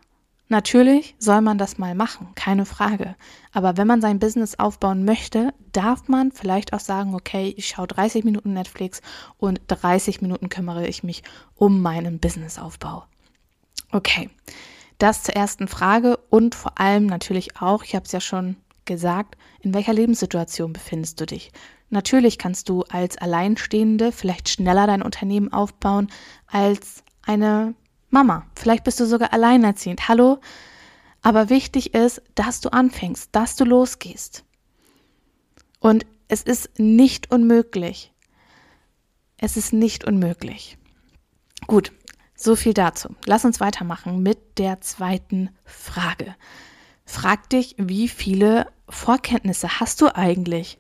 natürlich 0.49 1.15
soll 1.19 1.41
man 1.41 1.59
das 1.59 1.79
mal 1.79 1.95
machen, 1.95 2.29
keine 2.35 2.67
Frage. 2.67 3.17
Aber 3.53 3.77
wenn 3.77 3.87
man 3.87 4.01
sein 4.01 4.19
Business 4.19 4.59
aufbauen 4.59 5.05
möchte, 5.05 5.55
darf 5.73 6.09
man 6.09 6.33
vielleicht 6.33 6.73
auch 6.73 6.81
sagen, 6.81 7.15
okay, 7.15 7.55
ich 7.57 7.69
schaue 7.69 7.87
30 7.87 8.25
Minuten 8.25 8.53
Netflix 8.53 9.01
und 9.39 9.61
30 9.69 10.21
Minuten 10.21 10.49
kümmere 10.49 10.87
ich 10.87 11.03
mich 11.03 11.23
um 11.55 11.81
meinen 11.81 12.19
Businessaufbau. 12.19 13.05
Okay, 13.93 14.31
das 14.99 15.23
zur 15.23 15.35
ersten 15.35 15.67
Frage 15.67 16.19
und 16.29 16.55
vor 16.55 16.79
allem 16.79 17.07
natürlich 17.07 17.61
auch, 17.61 17.83
ich 17.83 17.95
habe 17.95 18.05
es 18.05 18.13
ja 18.13 18.21
schon 18.21 18.57
gesagt, 18.85 19.37
in 19.61 19.73
welcher 19.73 19.95
Lebenssituation 19.95 20.73
befindest 20.73 21.21
du 21.21 21.27
dich? 21.27 21.53
Natürlich 21.91 22.39
kannst 22.39 22.69
du 22.69 22.83
als 22.85 23.19
Alleinstehende 23.19 24.13
vielleicht 24.13 24.49
schneller 24.49 24.87
dein 24.87 25.03
Unternehmen 25.03 25.53
aufbauen 25.53 26.09
als 26.47 27.03
eine 27.23 27.75
Mama. 28.09 28.47
Vielleicht 28.55 28.85
bist 28.85 29.01
du 29.01 29.07
sogar 29.07 29.33
alleinerziehend. 29.33 30.09
Hallo? 30.09 30.39
Aber 31.23 31.51
wichtig 31.51 31.93
ist, 31.95 32.23
dass 32.35 32.61
du 32.61 32.71
anfängst, 32.71 33.31
dass 33.33 33.57
du 33.57 33.65
losgehst. 33.65 34.45
Und 35.81 36.07
es 36.29 36.43
ist 36.43 36.79
nicht 36.79 37.33
unmöglich. 37.33 38.13
Es 39.37 39.57
ist 39.57 39.73
nicht 39.73 40.05
unmöglich. 40.05 40.79
Gut, 41.67 41.93
so 42.35 42.57
viel 42.57 42.73
dazu. 42.73 43.09
Lass 43.27 43.45
uns 43.45 43.61
weitermachen 43.61 44.23
mit 44.23 44.59
der 44.59 44.81
zweiten 44.81 45.51
Frage. 45.65 46.37
Frag 47.05 47.51
dich, 47.51 47.75
wie 47.79 48.09
viele 48.09 48.67
Vorkenntnisse 48.89 49.81
hast 49.81 50.01
du 50.01 50.15
eigentlich? 50.15 50.79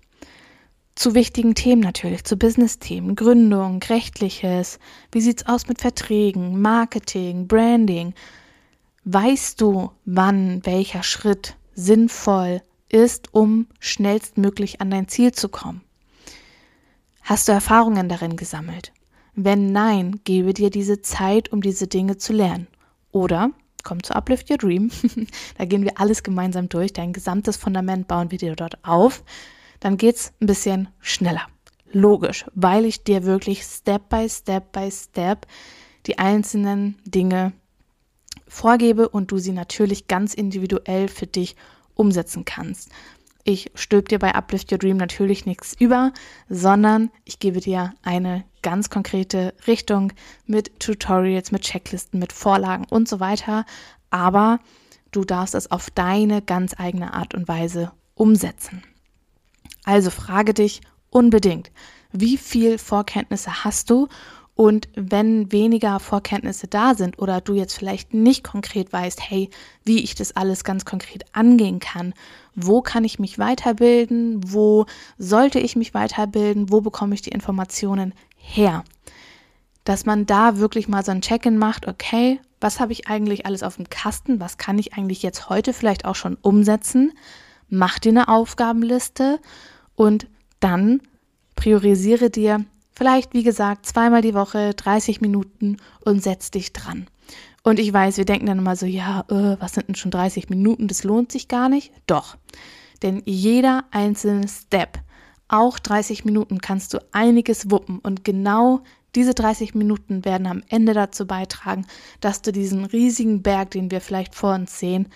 Zu 0.94 1.14
wichtigen 1.14 1.54
Themen 1.54 1.80
natürlich, 1.80 2.24
zu 2.24 2.36
Business-Themen, 2.36 3.16
Gründung, 3.16 3.82
rechtliches, 3.82 4.78
wie 5.12 5.20
sieht's 5.20 5.46
aus 5.46 5.68
mit 5.68 5.80
Verträgen, 5.80 6.60
Marketing, 6.60 7.46
Branding. 7.46 8.14
Weißt 9.04 9.60
du, 9.60 9.90
wann 10.04 10.64
welcher 10.66 11.02
Schritt 11.02 11.56
sinnvoll 11.74 12.62
ist, 12.88 13.32
um 13.32 13.66
schnellstmöglich 13.78 14.80
an 14.80 14.90
dein 14.90 15.08
Ziel 15.08 15.32
zu 15.32 15.48
kommen? 15.48 15.80
Hast 17.22 17.48
du 17.48 17.52
Erfahrungen 17.52 18.08
darin 18.08 18.36
gesammelt? 18.36 18.92
Wenn 19.34 19.72
nein, 19.72 20.20
gebe 20.24 20.52
dir 20.52 20.70
diese 20.70 21.00
Zeit, 21.00 21.52
um 21.52 21.62
diese 21.62 21.86
Dinge 21.86 22.18
zu 22.18 22.32
lernen. 22.32 22.66
Oder 23.12 23.52
komm 23.84 24.02
zu 24.02 24.14
Uplift 24.14 24.50
Your 24.50 24.58
Dream. 24.58 24.90
da 25.58 25.64
gehen 25.64 25.84
wir 25.84 25.98
alles 25.98 26.22
gemeinsam 26.22 26.68
durch. 26.68 26.92
Dein 26.92 27.12
gesamtes 27.12 27.56
Fundament 27.56 28.08
bauen 28.08 28.30
wir 28.30 28.38
dir 28.38 28.56
dort 28.56 28.84
auf. 28.84 29.22
Dann 29.80 29.96
geht's 29.96 30.32
ein 30.40 30.46
bisschen 30.46 30.88
schneller. 31.00 31.46
Logisch, 31.92 32.44
weil 32.54 32.84
ich 32.84 33.02
dir 33.02 33.24
wirklich 33.24 33.64
Step 33.64 34.08
by 34.08 34.28
Step 34.28 34.72
by 34.72 34.90
Step 34.90 35.46
die 36.06 36.18
einzelnen 36.18 36.96
Dinge 37.04 37.52
vorgebe 38.46 39.08
und 39.08 39.30
du 39.32 39.38
sie 39.38 39.52
natürlich 39.52 40.06
ganz 40.06 40.34
individuell 40.34 41.08
für 41.08 41.26
dich 41.26 41.56
umsetzen 41.94 42.44
kannst. 42.44 42.90
Ich 43.42 43.70
stülp 43.74 44.08
dir 44.08 44.18
bei 44.18 44.34
Uplift 44.34 44.70
Your 44.70 44.78
Dream 44.78 44.98
natürlich 44.98 45.46
nichts 45.46 45.74
über, 45.78 46.12
sondern 46.48 47.10
ich 47.24 47.38
gebe 47.38 47.60
dir 47.60 47.94
eine 48.02 48.44
ganz 48.62 48.90
konkrete 48.90 49.54
Richtung 49.66 50.12
mit 50.46 50.78
Tutorials, 50.78 51.50
mit 51.50 51.62
Checklisten, 51.62 52.20
mit 52.20 52.32
Vorlagen 52.32 52.84
und 52.90 53.08
so 53.08 53.18
weiter. 53.18 53.64
Aber 54.10 54.60
du 55.10 55.24
darfst 55.24 55.54
es 55.54 55.70
auf 55.70 55.90
deine 55.90 56.42
ganz 56.42 56.74
eigene 56.78 57.14
Art 57.14 57.34
und 57.34 57.48
Weise 57.48 57.92
umsetzen. 58.14 58.82
Also 59.90 60.10
frage 60.10 60.54
dich 60.54 60.82
unbedingt, 61.10 61.72
wie 62.12 62.36
viel 62.36 62.78
Vorkenntnisse 62.78 63.64
hast 63.64 63.90
du 63.90 64.06
und 64.54 64.88
wenn 64.94 65.50
weniger 65.50 65.98
Vorkenntnisse 65.98 66.68
da 66.68 66.94
sind 66.94 67.18
oder 67.18 67.40
du 67.40 67.54
jetzt 67.54 67.74
vielleicht 67.76 68.14
nicht 68.14 68.44
konkret 68.44 68.92
weißt, 68.92 69.20
hey, 69.20 69.50
wie 69.84 69.98
ich 70.04 70.14
das 70.14 70.36
alles 70.36 70.62
ganz 70.62 70.84
konkret 70.84 71.24
angehen 71.32 71.80
kann, 71.80 72.14
wo 72.54 72.82
kann 72.82 73.02
ich 73.02 73.18
mich 73.18 73.40
weiterbilden, 73.40 74.40
wo 74.52 74.86
sollte 75.18 75.58
ich 75.58 75.74
mich 75.74 75.92
weiterbilden, 75.92 76.70
wo 76.70 76.82
bekomme 76.82 77.16
ich 77.16 77.22
die 77.22 77.32
Informationen 77.32 78.14
her? 78.36 78.84
Dass 79.82 80.06
man 80.06 80.24
da 80.24 80.58
wirklich 80.58 80.86
mal 80.86 81.04
so 81.04 81.10
ein 81.10 81.20
Check-in 81.20 81.58
macht, 81.58 81.88
okay, 81.88 82.38
was 82.60 82.78
habe 82.78 82.92
ich 82.92 83.08
eigentlich 83.08 83.44
alles 83.44 83.64
auf 83.64 83.74
dem 83.74 83.90
Kasten, 83.90 84.38
was 84.38 84.56
kann 84.56 84.78
ich 84.78 84.94
eigentlich 84.94 85.24
jetzt 85.24 85.48
heute 85.48 85.72
vielleicht 85.72 86.04
auch 86.04 86.14
schon 86.14 86.36
umsetzen? 86.40 87.12
Mach 87.72 88.00
dir 88.00 88.10
eine 88.10 88.28
Aufgabenliste 88.28 89.38
und 90.00 90.26
dann 90.60 91.02
priorisiere 91.56 92.30
dir 92.30 92.64
Vielleicht, 93.00 93.32
wie 93.32 93.42
gesagt, 93.42 93.86
zweimal 93.86 94.20
die 94.20 94.34
Woche 94.34 94.74
30 94.74 95.22
Minuten 95.22 95.78
und 96.04 96.22
setz 96.22 96.50
dich 96.50 96.74
dran. 96.74 97.06
Und 97.62 97.78
ich 97.78 97.90
weiß, 97.90 98.18
wir 98.18 98.26
denken 98.26 98.44
dann 98.44 98.58
immer 98.58 98.76
so, 98.76 98.84
ja, 98.84 99.24
äh, 99.30 99.56
was 99.58 99.72
sind 99.72 99.88
denn 99.88 99.94
schon 99.94 100.10
30 100.10 100.50
Minuten? 100.50 100.86
Das 100.86 101.02
lohnt 101.02 101.32
sich 101.32 101.48
gar 101.48 101.70
nicht. 101.70 101.92
Doch. 102.06 102.36
Denn 103.02 103.22
jeder 103.24 103.84
einzelne 103.90 104.46
Step, 104.48 104.98
auch 105.48 105.78
30 105.78 106.26
Minuten, 106.26 106.60
kannst 106.60 106.92
du 106.92 106.98
einiges 107.10 107.70
wuppen. 107.70 108.00
Und 108.00 108.22
genau 108.22 108.82
diese 109.14 109.32
30 109.32 109.74
Minuten 109.74 110.26
werden 110.26 110.46
am 110.46 110.62
Ende 110.68 110.92
dazu 110.92 111.26
beitragen, 111.26 111.86
dass 112.20 112.42
du 112.42 112.52
diesen 112.52 112.84
riesigen 112.84 113.40
Berg, 113.40 113.70
den 113.70 113.90
wir 113.90 114.02
vielleicht 114.02 114.34
vor 114.34 114.52
uns 114.52 114.78
sehen, 114.78 115.08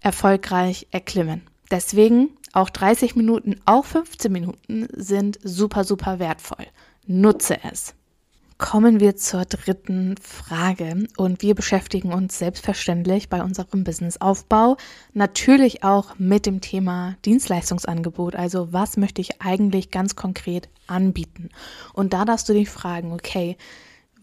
erfolgreich 0.00 0.88
erklimmen. 0.90 1.42
Deswegen 1.70 2.30
auch 2.52 2.70
30 2.70 3.16
Minuten, 3.16 3.60
auch 3.64 3.84
15 3.84 4.32
Minuten 4.32 4.88
sind 4.92 5.38
super, 5.42 5.84
super 5.84 6.18
wertvoll 6.18 6.66
nutze 7.10 7.58
es. 7.64 7.94
Kommen 8.56 9.00
wir 9.00 9.16
zur 9.16 9.46
dritten 9.46 10.16
Frage 10.20 11.08
und 11.16 11.40
wir 11.40 11.54
beschäftigen 11.54 12.12
uns 12.12 12.38
selbstverständlich 12.38 13.30
bei 13.30 13.42
unserem 13.42 13.84
Businessaufbau 13.84 14.76
natürlich 15.14 15.82
auch 15.82 16.18
mit 16.18 16.44
dem 16.44 16.60
Thema 16.60 17.16
Dienstleistungsangebot. 17.24 18.36
Also 18.36 18.70
was 18.70 18.98
möchte 18.98 19.22
ich 19.22 19.40
eigentlich 19.40 19.90
ganz 19.90 20.14
konkret 20.14 20.68
anbieten? 20.86 21.48
Und 21.94 22.12
da 22.12 22.26
darfst 22.26 22.50
du 22.50 22.52
dich 22.52 22.68
fragen, 22.68 23.12
okay, 23.12 23.56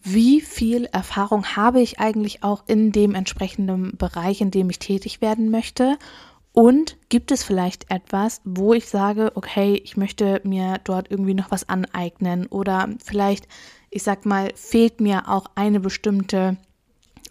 wie 0.04 0.40
viel 0.40 0.84
Erfahrung 0.84 1.44
habe 1.56 1.80
ich 1.80 1.98
eigentlich 1.98 2.44
auch 2.44 2.62
in 2.68 2.92
dem 2.92 3.16
entsprechenden 3.16 3.96
Bereich, 3.96 4.40
in 4.40 4.52
dem 4.52 4.70
ich 4.70 4.78
tätig 4.78 5.20
werden 5.20 5.50
möchte? 5.50 5.98
Und 6.52 6.96
gibt 7.08 7.30
es 7.30 7.44
vielleicht 7.44 7.90
etwas, 7.90 8.40
wo 8.44 8.74
ich 8.74 8.88
sage, 8.88 9.32
okay, 9.34 9.80
ich 9.84 9.96
möchte 9.96 10.40
mir 10.44 10.78
dort 10.84 11.10
irgendwie 11.10 11.34
noch 11.34 11.50
was 11.50 11.68
aneignen 11.68 12.46
oder 12.46 12.88
vielleicht, 13.04 13.46
ich 13.90 14.02
sag 14.02 14.26
mal, 14.26 14.50
fehlt 14.54 15.00
mir 15.00 15.28
auch 15.28 15.46
eine 15.54 15.80
bestimmte, 15.80 16.56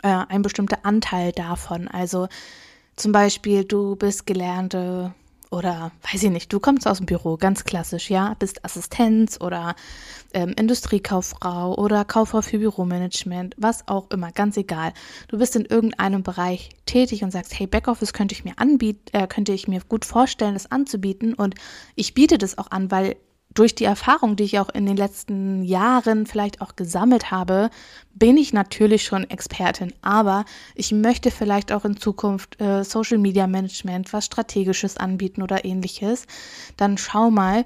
äh, 0.02 0.24
ein 0.30 0.44
bestimmter 0.44 0.86
Anteil 0.86 1.32
davon. 1.32 1.88
Also 1.88 2.28
zum 2.96 3.12
Beispiel, 3.12 3.66
du 3.66 3.96
bist 3.96 4.26
gelernte 4.26 5.14
oder 5.52 5.92
weiß 6.12 6.24
ich 6.24 6.32
nicht, 6.32 6.52
du 6.52 6.60
kommst 6.60 6.88
aus 6.88 6.98
dem 6.98 7.06
Büro, 7.06 7.38
ganz 7.38 7.64
klassisch, 7.64 8.10
ja, 8.10 8.36
bist 8.40 8.66
Assistenz 8.66 9.40
oder 9.40 9.76
ähm, 10.34 10.54
Industriekauffrau 10.58 11.76
oder 11.76 12.06
Kauffrau 12.06 12.42
für 12.42 12.60
Büromanagement, 12.60 13.56
was 13.58 13.88
auch 13.88 14.10
immer, 14.12 14.32
ganz 14.32 14.58
egal. 14.58 14.94
Du 15.28 15.38
bist 15.38 15.56
in 15.56 15.66
irgendeinem 15.66 16.24
Bereich 16.24 16.70
tätig 16.86 17.24
und 17.24 17.32
sagst, 17.32 17.58
hey, 17.58 17.68
Backoffice 17.68 18.14
könnte 18.14 18.34
ich 18.34 18.44
mir 18.44 18.54
anbieten, 18.58 19.02
äh, 19.14 19.28
könnte 19.28 19.54
ich 19.54 19.68
mir 19.68 19.82
gut 19.88 20.06
vorstellen, 20.06 20.54
das 20.54 20.72
anzubieten 20.72 21.34
und 21.34 21.56
ich 21.96 22.14
biete 22.14 22.38
das 22.38 22.58
auch 22.58 22.72
an, 22.72 22.92
weil 22.92 23.16
durch 23.58 23.74
die 23.74 23.86
Erfahrung, 23.86 24.36
die 24.36 24.44
ich 24.44 24.60
auch 24.60 24.70
in 24.70 24.86
den 24.86 24.98
letzten 24.98 25.64
Jahren 25.64 26.28
vielleicht 26.28 26.62
auch 26.62 26.76
gesammelt 26.76 27.32
habe, 27.32 27.72
bin 28.14 28.38
ich 28.38 28.54
natürlich 28.54 29.04
schon 29.04 29.28
Expertin. 29.28 29.94
Aber 30.04 30.46
ich 30.76 30.92
möchte 30.92 31.32
vielleicht 31.32 31.72
auch 31.72 31.84
in 31.84 31.98
Zukunft 31.98 32.62
äh, 32.62 32.84
Social 32.84 33.18
Media 33.18 33.48
Management, 33.48 34.14
was 34.14 34.26
Strategisches 34.26 34.98
anbieten 34.98 35.42
oder 35.42 35.66
ähnliches. 35.66 36.28
Dann 36.78 37.00
schau 37.00 37.32
mal, 37.32 37.66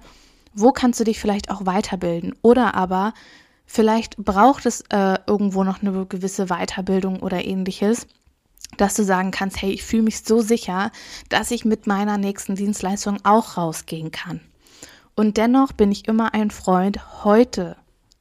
wo 0.53 0.71
kannst 0.71 1.01
du 1.01 1.03
dich 1.03 1.19
vielleicht 1.19 1.51
auch 1.51 1.65
weiterbilden? 1.65 2.36
Oder 2.41 2.74
aber 2.74 3.13
vielleicht 3.65 4.15
braucht 4.15 4.65
es 4.65 4.86
äh, 4.91 5.17
irgendwo 5.27 5.65
noch 5.65 5.81
eine 5.81 6.05
gewisse 6.05 6.45
Weiterbildung 6.45 7.19
oder 7.19 7.43
ähnliches 7.43 8.07
dass 8.77 8.93
du 8.93 9.03
sagen 9.03 9.31
kannst, 9.31 9.62
hey, 9.62 9.74
ich 9.74 9.83
fühle 9.83 10.03
mich 10.03 10.24
so 10.24 10.39
sicher, 10.41 10.91
dass 11.27 11.51
ich 11.51 11.65
mit 11.65 11.88
meiner 11.88 12.17
nächsten 12.17 12.55
Dienstleistung 12.55 13.17
auch 13.25 13.57
rausgehen 13.57 14.12
kann. 14.12 14.39
Und 15.15 15.38
dennoch 15.38 15.74
bin 15.74 15.91
ich 15.91 16.08
immer 16.08 16.34
ein 16.34 16.51
Freund, 16.51 17.24
heute 17.24 17.77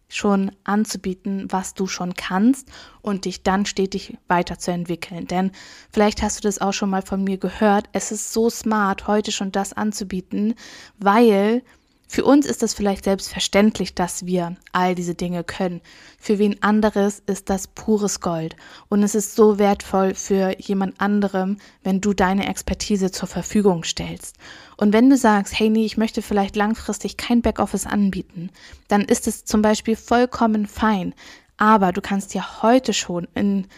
schon 0.09 0.51
anzubieten, 0.65 1.47
was 1.51 1.75
du 1.75 1.87
schon 1.87 2.15
kannst 2.15 2.69
und 3.01 3.25
dich 3.25 3.43
dann 3.43 3.65
stetig 3.65 4.19
weiterzuentwickeln. 4.29 5.27
Denn 5.27 5.53
vielleicht 5.91 6.21
hast 6.23 6.39
du 6.39 6.43
das 6.43 6.61
auch 6.61 6.73
schon 6.73 6.91
mal 6.91 7.03
von 7.03 7.23
mir 7.23 7.39
gehört. 7.39 7.89
Es 7.93 8.11
ist 8.11 8.33
so 8.33 8.51
smart, 8.51 9.07
heute 9.07 9.33
schon 9.33 9.53
das 9.53 9.73
anzubieten, 9.73 10.55
weil 10.99 11.63
für 12.11 12.25
uns 12.25 12.45
ist 12.45 12.65
es 12.65 12.75
vielleicht 12.75 13.05
selbstverständlich, 13.05 13.95
dass 13.95 14.27
wir 14.27 14.57
all 14.73 14.97
diese 14.97 15.15
Dinge 15.15 15.45
können. 15.45 15.81
Für 16.19 16.41
wen 16.41 16.61
anderes 16.61 17.23
ist 17.25 17.49
das 17.49 17.69
pures 17.69 18.19
Gold. 18.19 18.57
Und 18.89 19.05
es 19.05 19.15
ist 19.15 19.37
so 19.37 19.61
wertvoll 19.61 20.17
für 20.17 20.57
jemand 20.59 21.01
anderem, 21.01 21.59
wenn 21.85 22.01
du 22.01 22.13
deine 22.13 22.49
Expertise 22.49 23.13
zur 23.13 23.29
Verfügung 23.29 23.85
stellst. 23.85 24.35
Und 24.77 24.93
wenn 24.93 25.09
du 25.09 25.17
sagst, 25.17 25.57
hey, 25.57 25.71
nee, 25.71 25.85
ich 25.85 25.99
möchte 25.99 26.21
vielleicht 26.21 26.57
langfristig 26.57 27.17
kein 27.17 27.43
Backoffice 27.43 27.87
anbieten, 27.87 28.51
dann 28.89 29.03
ist 29.03 29.29
es 29.29 29.45
zum 29.45 29.63
Beispiel 29.63 29.95
vollkommen 29.95 30.67
fein. 30.67 31.15
Aber 31.59 31.93
du 31.93 32.01
kannst 32.01 32.35
ja 32.35 32.61
heute 32.63 32.93
schon 32.93 33.29
in 33.37 33.69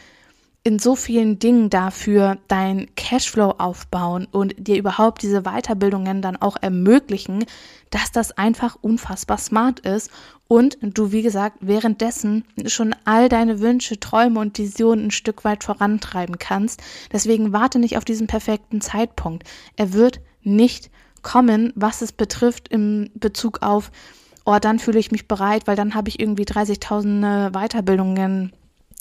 in 0.65 0.79
so 0.79 0.95
vielen 0.95 1.41
Dingen 1.41 1.71
dafür 1.71 2.39
dein 2.47 2.87
Cashflow 2.95 3.55
aufbauen 3.59 4.29
und 4.31 4.55
dir 4.59 4.77
überhaupt 4.77 5.23
diese 5.23 5.43
Weiterbildungen 5.43 6.23
dann 6.23 6.37
auch 6.37 6.57
ermöglichen, 6.61 7.45
dass 7.91 8.13
das 8.13 8.39
einfach 8.39 8.77
unfassbar 8.81 9.39
smart 9.39 9.81
ist 9.81 10.11
und 10.47 10.79
du, 10.81 11.11
wie 11.11 11.23
gesagt, 11.23 11.57
währenddessen 11.61 12.45
schon 12.67 12.95
all 13.05 13.29
deine 13.29 13.61
Wünsche, 13.61 13.99
Träume 13.99 14.39
und 14.39 14.57
Visionen 14.57 15.07
ein 15.07 15.11
Stück 15.11 15.45
weit 15.45 15.65
vorantreiben 15.65 16.39
kannst. 16.39 16.81
Deswegen 17.11 17.53
warte 17.53 17.81
nicht 17.81 17.97
auf 17.97 18.05
diesen 18.05 18.29
perfekten 18.29 18.81
Zeitpunkt. 18.81 19.49
Er 19.77 19.93
wird 19.93 20.21
nicht 20.43 20.91
kommen, 21.23 21.73
was 21.75 22.03
es 22.03 22.13
betrifft 22.13 22.69
im 22.69 23.11
Bezug 23.15 23.63
auf, 23.63 23.91
oh, 24.45 24.59
dann 24.61 24.79
fühle 24.79 24.99
ich 24.99 25.11
mich 25.11 25.27
bereit, 25.27 25.67
weil 25.67 25.77
dann 25.77 25.95
habe 25.95 26.09
ich 26.09 26.21
irgendwie 26.21 26.45
30.000 26.45 27.51
Weiterbildungen 27.51 28.53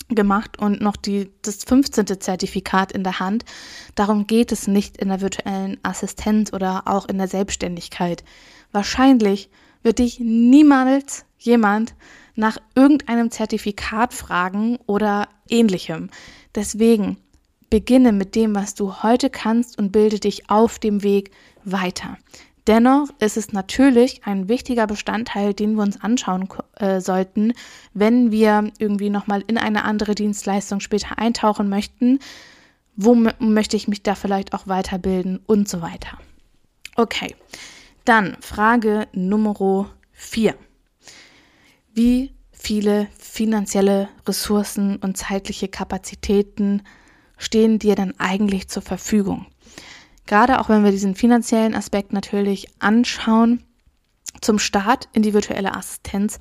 gemacht 0.08 0.58
und 0.58 0.80
noch 0.80 0.96
die, 0.96 1.30
das 1.42 1.64
15. 1.64 2.20
Zertifikat 2.20 2.92
in 2.92 3.04
der 3.04 3.20
Hand. 3.20 3.44
Darum 3.94 4.26
geht 4.26 4.52
es 4.52 4.66
nicht 4.66 4.96
in 4.96 5.08
der 5.08 5.20
virtuellen 5.20 5.78
Assistenz 5.82 6.52
oder 6.52 6.82
auch 6.86 7.08
in 7.08 7.18
der 7.18 7.28
Selbstständigkeit. 7.28 8.24
Wahrscheinlich 8.72 9.50
wird 9.82 9.98
dich 9.98 10.20
niemals 10.20 11.24
jemand 11.38 11.94
nach 12.34 12.58
irgendeinem 12.74 13.30
Zertifikat 13.30 14.14
fragen 14.14 14.78
oder 14.86 15.28
ähnlichem. 15.48 16.10
Deswegen 16.54 17.18
beginne 17.68 18.12
mit 18.12 18.34
dem, 18.34 18.54
was 18.54 18.74
du 18.74 19.02
heute 19.02 19.30
kannst 19.30 19.78
und 19.78 19.92
bilde 19.92 20.20
dich 20.20 20.50
auf 20.50 20.78
dem 20.78 21.02
Weg 21.02 21.30
weiter. 21.64 22.18
Dennoch 22.68 23.08
ist 23.18 23.36
es 23.36 23.52
natürlich 23.52 24.24
ein 24.24 24.48
wichtiger 24.48 24.86
Bestandteil, 24.86 25.52
den 25.52 25.74
wir 25.74 25.82
uns 25.82 26.00
anschauen 26.00 26.48
äh, 26.76 27.00
sollten, 27.00 27.54
wenn 27.92 28.30
wir 28.30 28.70
irgendwie 28.78 29.10
nochmal 29.10 29.42
in 29.48 29.58
eine 29.58 29.84
andere 29.84 30.14
Dienstleistung 30.14 30.78
später 30.78 31.18
eintauchen 31.18 31.68
möchten. 31.68 32.20
Wo 32.94 33.14
möchte 33.14 33.76
ich 33.76 33.88
mich 33.88 34.02
da 34.02 34.14
vielleicht 34.14 34.54
auch 34.54 34.66
weiterbilden 34.66 35.40
und 35.46 35.68
so 35.68 35.80
weiter. 35.80 36.18
Okay, 36.94 37.34
dann 38.04 38.36
Frage 38.40 39.08
Nummer 39.12 39.90
vier. 40.12 40.54
Wie 41.94 42.34
viele 42.52 43.08
finanzielle 43.18 44.08
Ressourcen 44.26 44.96
und 44.96 45.16
zeitliche 45.16 45.68
Kapazitäten 45.68 46.82
stehen 47.38 47.78
dir 47.78 47.94
denn 47.94 48.18
eigentlich 48.20 48.68
zur 48.68 48.82
Verfügung? 48.82 49.46
Gerade 50.26 50.60
auch 50.60 50.68
wenn 50.68 50.84
wir 50.84 50.90
diesen 50.90 51.14
finanziellen 51.14 51.74
Aspekt 51.74 52.12
natürlich 52.12 52.68
anschauen, 52.78 53.64
zum 54.40 54.58
Start 54.58 55.08
in 55.12 55.22
die 55.22 55.34
virtuelle 55.34 55.74
Assistenz 55.74 56.38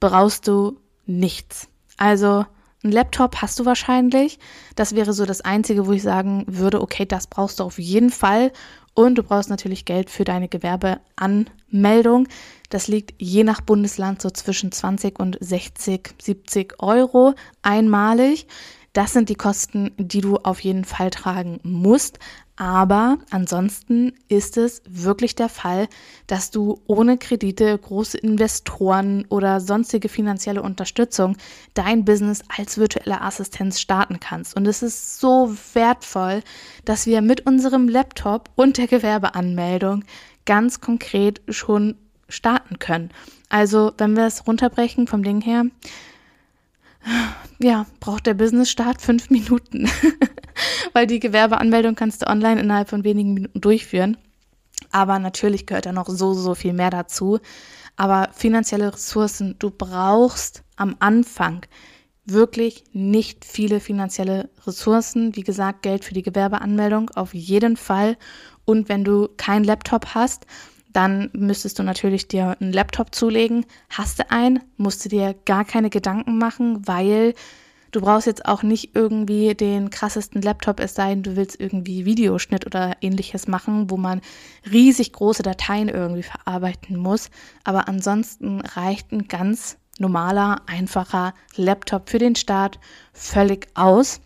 brauchst 0.00 0.46
du 0.46 0.78
nichts. 1.06 1.68
Also 1.96 2.44
ein 2.84 2.92
Laptop 2.92 3.36
hast 3.36 3.58
du 3.58 3.64
wahrscheinlich. 3.64 4.38
Das 4.76 4.94
wäre 4.94 5.12
so 5.14 5.24
das 5.24 5.40
Einzige, 5.40 5.86
wo 5.86 5.92
ich 5.92 6.02
sagen 6.02 6.44
würde, 6.46 6.82
okay, 6.82 7.06
das 7.06 7.26
brauchst 7.26 7.60
du 7.60 7.64
auf 7.64 7.78
jeden 7.78 8.10
Fall. 8.10 8.52
Und 8.92 9.16
du 9.16 9.22
brauchst 9.22 9.50
natürlich 9.50 9.86
Geld 9.86 10.10
für 10.10 10.24
deine 10.24 10.48
Gewerbeanmeldung. 10.48 12.28
Das 12.68 12.86
liegt 12.86 13.14
je 13.18 13.42
nach 13.42 13.60
Bundesland 13.60 14.22
so 14.22 14.30
zwischen 14.30 14.70
20 14.70 15.18
und 15.18 15.38
60, 15.40 16.14
70 16.20 16.74
Euro 16.80 17.34
einmalig. 17.62 18.46
Das 18.92 19.12
sind 19.12 19.28
die 19.28 19.34
Kosten, 19.34 19.90
die 19.96 20.20
du 20.20 20.36
auf 20.36 20.60
jeden 20.60 20.84
Fall 20.84 21.10
tragen 21.10 21.58
musst. 21.64 22.20
Aber 22.56 23.18
ansonsten 23.30 24.12
ist 24.28 24.56
es 24.56 24.82
wirklich 24.88 25.34
der 25.34 25.48
Fall, 25.48 25.88
dass 26.28 26.52
du 26.52 26.80
ohne 26.86 27.18
Kredite, 27.18 27.76
große 27.76 28.16
Investoren 28.18 29.24
oder 29.28 29.60
sonstige 29.60 30.08
finanzielle 30.08 30.62
Unterstützung 30.62 31.36
dein 31.74 32.04
Business 32.04 32.44
als 32.56 32.78
virtuelle 32.78 33.22
Assistenz 33.22 33.80
starten 33.80 34.20
kannst. 34.20 34.56
Und 34.56 34.66
es 34.66 34.84
ist 34.84 35.18
so 35.18 35.52
wertvoll, 35.72 36.42
dass 36.84 37.06
wir 37.06 37.22
mit 37.22 37.44
unserem 37.44 37.88
Laptop 37.88 38.50
und 38.54 38.78
der 38.78 38.86
Gewerbeanmeldung 38.86 40.04
ganz 40.44 40.80
konkret 40.80 41.42
schon 41.48 41.96
starten 42.28 42.78
können. 42.78 43.10
Also, 43.48 43.92
wenn 43.98 44.16
wir 44.16 44.26
es 44.26 44.46
runterbrechen 44.46 45.08
vom 45.08 45.24
Ding 45.24 45.40
her, 45.40 45.64
ja, 47.58 47.86
braucht 47.98 48.26
der 48.26 48.34
Business-Start 48.34 49.02
fünf 49.02 49.30
Minuten. 49.30 49.88
Weil 50.92 51.06
die 51.06 51.20
Gewerbeanmeldung 51.20 51.94
kannst 51.94 52.22
du 52.22 52.26
online 52.26 52.60
innerhalb 52.60 52.88
von 52.88 53.04
wenigen 53.04 53.34
Minuten 53.34 53.60
durchführen. 53.60 54.16
Aber 54.90 55.18
natürlich 55.18 55.66
gehört 55.66 55.86
da 55.86 55.92
noch 55.92 56.08
so, 56.08 56.34
so 56.34 56.54
viel 56.54 56.72
mehr 56.72 56.90
dazu. 56.90 57.40
Aber 57.96 58.28
finanzielle 58.32 58.92
Ressourcen, 58.92 59.56
du 59.58 59.70
brauchst 59.70 60.62
am 60.76 60.96
Anfang 60.98 61.66
wirklich 62.26 62.84
nicht 62.92 63.44
viele 63.44 63.80
finanzielle 63.80 64.50
Ressourcen. 64.66 65.36
Wie 65.36 65.42
gesagt, 65.42 65.82
Geld 65.82 66.04
für 66.04 66.14
die 66.14 66.22
Gewerbeanmeldung 66.22 67.10
auf 67.10 67.34
jeden 67.34 67.76
Fall. 67.76 68.16
Und 68.64 68.88
wenn 68.88 69.04
du 69.04 69.28
keinen 69.36 69.64
Laptop 69.64 70.14
hast, 70.14 70.46
dann 70.92 71.28
müsstest 71.32 71.78
du 71.78 71.82
natürlich 71.82 72.28
dir 72.28 72.56
einen 72.60 72.72
Laptop 72.72 73.14
zulegen. 73.14 73.66
Hast 73.90 74.20
du 74.20 74.30
einen, 74.30 74.60
musst 74.76 75.04
du 75.04 75.08
dir 75.08 75.34
gar 75.44 75.64
keine 75.64 75.90
Gedanken 75.90 76.38
machen, 76.38 76.86
weil 76.86 77.34
du 77.94 78.00
brauchst 78.00 78.26
jetzt 78.26 78.46
auch 78.46 78.62
nicht 78.62 78.94
irgendwie 78.94 79.54
den 79.54 79.90
krassesten 79.90 80.42
Laptop, 80.42 80.80
es 80.80 80.94
sei 80.94 81.10
denn, 81.10 81.22
du 81.22 81.36
willst 81.36 81.60
irgendwie 81.60 82.04
Videoschnitt 82.04 82.66
oder 82.66 82.96
ähnliches 83.00 83.46
machen, 83.46 83.90
wo 83.90 83.96
man 83.96 84.20
riesig 84.70 85.12
große 85.12 85.42
Dateien 85.42 85.88
irgendwie 85.88 86.24
verarbeiten 86.24 86.96
muss. 86.96 87.30
Aber 87.62 87.88
ansonsten 87.88 88.60
reicht 88.60 89.12
ein 89.12 89.28
ganz 89.28 89.76
normaler, 89.98 90.62
einfacher 90.66 91.34
Laptop 91.54 92.10
für 92.10 92.18
den 92.18 92.34
Start 92.34 92.80
völlig 93.12 93.68
aus. 93.74 94.20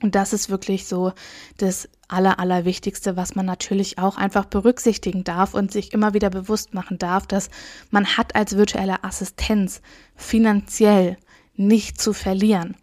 Und 0.00 0.14
das 0.14 0.32
ist 0.32 0.48
wirklich 0.48 0.86
so 0.86 1.12
das 1.58 1.88
Aller, 2.06 2.38
Allerwichtigste, 2.38 3.16
was 3.16 3.34
man 3.34 3.46
natürlich 3.46 3.98
auch 3.98 4.16
einfach 4.16 4.44
berücksichtigen 4.44 5.24
darf 5.24 5.54
und 5.54 5.72
sich 5.72 5.92
immer 5.92 6.14
wieder 6.14 6.30
bewusst 6.30 6.74
machen 6.74 6.98
darf, 6.98 7.26
dass 7.26 7.50
man 7.90 8.16
hat 8.16 8.36
als 8.36 8.56
virtuelle 8.56 9.02
Assistenz 9.02 9.80
finanziell 10.14 11.16
nicht 11.56 12.00
zu 12.00 12.12
verlieren. 12.12 12.76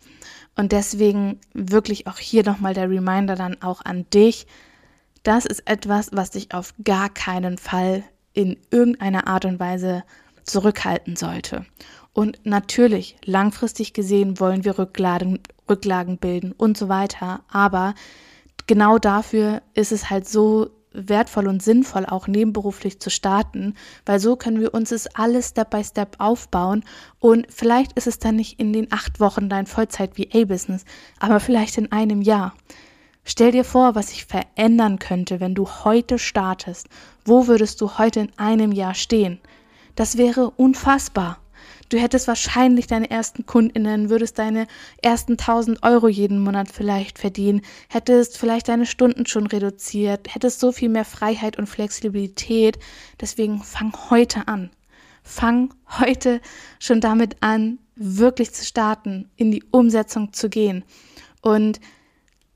Und 0.60 0.74
deswegen 0.74 1.40
wirklich 1.54 2.06
auch 2.08 2.18
hier 2.18 2.44
nochmal 2.44 2.74
der 2.74 2.90
Reminder 2.90 3.36
dann 3.36 3.62
auch 3.62 3.80
an 3.86 4.06
dich. 4.10 4.46
Das 5.24 5.46
ist 5.46 5.66
etwas, 5.66 6.10
was 6.12 6.32
dich 6.32 6.54
auf 6.54 6.74
gar 6.84 7.08
keinen 7.08 7.58
Fall 7.58 8.04
in 8.34 8.58
irgendeiner 8.70 9.28
Art 9.28 9.46
und 9.46 9.62
Weise 9.62 10.04
zurückhalten 10.44 11.16
sollte. 11.16 11.66
Und 12.12 12.42
natürlich, 12.44 13.16
langfristig 13.24 13.94
gesehen 13.94 14.42
wollen 14.42 14.66
wir 14.66 14.78
Rücklagen, 14.78 15.40
Rücklagen 15.70 16.18
bilden 16.18 16.52
und 16.52 16.78
so 16.78 16.90
weiter. 16.90 17.40
Aber 17.50 17.96
genau 18.68 18.98
dafür 18.98 19.62
ist 19.76 19.94
es 19.94 20.10
halt 20.10 20.28
so 20.28 20.72
wertvoll 21.08 21.48
und 21.48 21.64
sinnvoll, 21.64 22.06
auch 22.06 22.28
nebenberuflich 22.28 23.00
zu 23.00 23.10
starten, 23.10 23.76
weil 24.06 24.20
so 24.20 24.36
können 24.36 24.60
wir 24.60 24.74
uns 24.74 24.92
es 24.92 25.08
alles 25.16 25.50
Step 25.50 25.70
by 25.70 25.84
Step 25.84 26.16
aufbauen 26.18 26.84
und 27.20 27.48
vielleicht 27.50 27.94
ist 27.94 28.08
es 28.08 28.20
dann 28.20 28.36
nicht 28.36 28.60
in 28.60 28.74
den 28.74 28.92
acht 28.92 29.20
Wochen 29.20 29.50
dein 29.50 29.68
Vollzeit-VA-Business, 29.68 30.86
aber 31.20 31.40
vielleicht 31.40 31.78
in 31.78 31.92
einem 31.92 32.22
Jahr. 32.22 32.54
Stell 33.24 33.52
dir 33.52 33.64
vor, 33.64 33.94
was 33.94 34.10
sich 34.10 34.26
verändern 34.26 34.98
könnte, 34.98 35.40
wenn 35.40 35.54
du 35.54 35.68
heute 35.68 36.18
startest. 36.18 36.88
Wo 37.26 37.48
würdest 37.48 37.80
du 37.80 37.98
heute 38.00 38.22
in 38.22 38.32
einem 38.38 38.72
Jahr 38.72 38.96
stehen? 38.96 39.40
Das 39.96 40.18
wäre 40.18 40.50
unfassbar. 40.50 41.38
Du 41.90 41.98
hättest 41.98 42.28
wahrscheinlich 42.28 42.86
deine 42.86 43.10
ersten 43.10 43.48
Kundinnen, 43.48 44.12
würdest 44.12 44.38
deine 44.38 44.68
ersten 45.02 45.34
1000 45.34 45.82
Euro 45.82 46.08
jeden 46.08 46.40
Monat 46.40 46.70
vielleicht 46.72 47.18
verdienen, 47.18 47.62
hättest 47.90 48.38
vielleicht 48.38 48.68
deine 48.68 48.86
Stunden 48.86 49.26
schon 49.26 49.48
reduziert, 49.48 50.34
hättest 50.34 50.60
so 50.60 50.72
viel 50.72 50.90
mehr 50.90 51.06
Freiheit 51.06 51.58
und 51.58 51.68
Flexibilität. 51.68 52.78
Deswegen 53.20 53.64
fang 53.64 53.92
heute 54.12 54.48
an. 54.48 54.70
Fang 55.24 55.74
heute 56.00 56.42
schon 56.80 57.02
damit 57.02 57.38
an, 57.42 57.80
wirklich 57.96 58.54
zu 58.54 58.64
starten, 58.64 59.30
in 59.36 59.52
die 59.52 59.64
Umsetzung 59.72 60.32
zu 60.32 60.48
gehen. 60.48 60.84
Und 61.42 61.80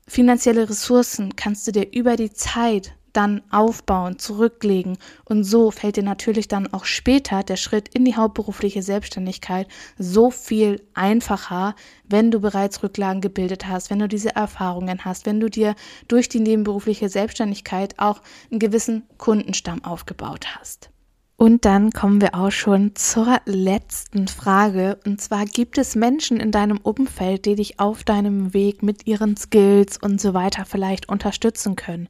finanzielle 0.06 0.70
Ressourcen 0.70 1.34
kannst 1.34 1.66
du 1.66 1.72
dir 1.72 1.92
über 1.92 2.14
die 2.16 2.32
Zeit 2.32 2.94
dann 3.14 3.42
aufbauen, 3.50 4.18
zurücklegen. 4.18 4.98
Und 5.24 5.44
so 5.44 5.70
fällt 5.70 5.96
dir 5.96 6.02
natürlich 6.02 6.48
dann 6.48 6.72
auch 6.72 6.84
später 6.84 7.42
der 7.42 7.56
Schritt 7.56 7.88
in 7.88 8.04
die 8.04 8.16
hauptberufliche 8.16 8.82
Selbstständigkeit 8.82 9.68
so 9.98 10.30
viel 10.30 10.82
einfacher, 10.94 11.74
wenn 12.08 12.30
du 12.30 12.40
bereits 12.40 12.82
Rücklagen 12.82 13.20
gebildet 13.20 13.66
hast, 13.66 13.90
wenn 13.90 13.98
du 13.98 14.08
diese 14.08 14.34
Erfahrungen 14.34 15.04
hast, 15.04 15.26
wenn 15.26 15.40
du 15.40 15.48
dir 15.48 15.74
durch 16.08 16.28
die 16.28 16.40
nebenberufliche 16.40 17.08
Selbstständigkeit 17.08 17.98
auch 17.98 18.20
einen 18.50 18.60
gewissen 18.60 19.04
Kundenstamm 19.16 19.84
aufgebaut 19.84 20.46
hast. 20.58 20.93
Und 21.36 21.64
dann 21.64 21.90
kommen 21.90 22.20
wir 22.20 22.36
auch 22.36 22.52
schon 22.52 22.94
zur 22.94 23.40
letzten 23.44 24.28
Frage. 24.28 25.00
Und 25.04 25.20
zwar 25.20 25.44
gibt 25.46 25.78
es 25.78 25.96
Menschen 25.96 26.38
in 26.38 26.52
deinem 26.52 26.78
Umfeld, 26.78 27.44
die 27.44 27.56
dich 27.56 27.80
auf 27.80 28.04
deinem 28.04 28.54
Weg 28.54 28.84
mit 28.84 29.08
ihren 29.08 29.36
Skills 29.36 29.98
und 29.98 30.20
so 30.20 30.32
weiter 30.32 30.64
vielleicht 30.64 31.08
unterstützen 31.08 31.74
können. 31.74 32.08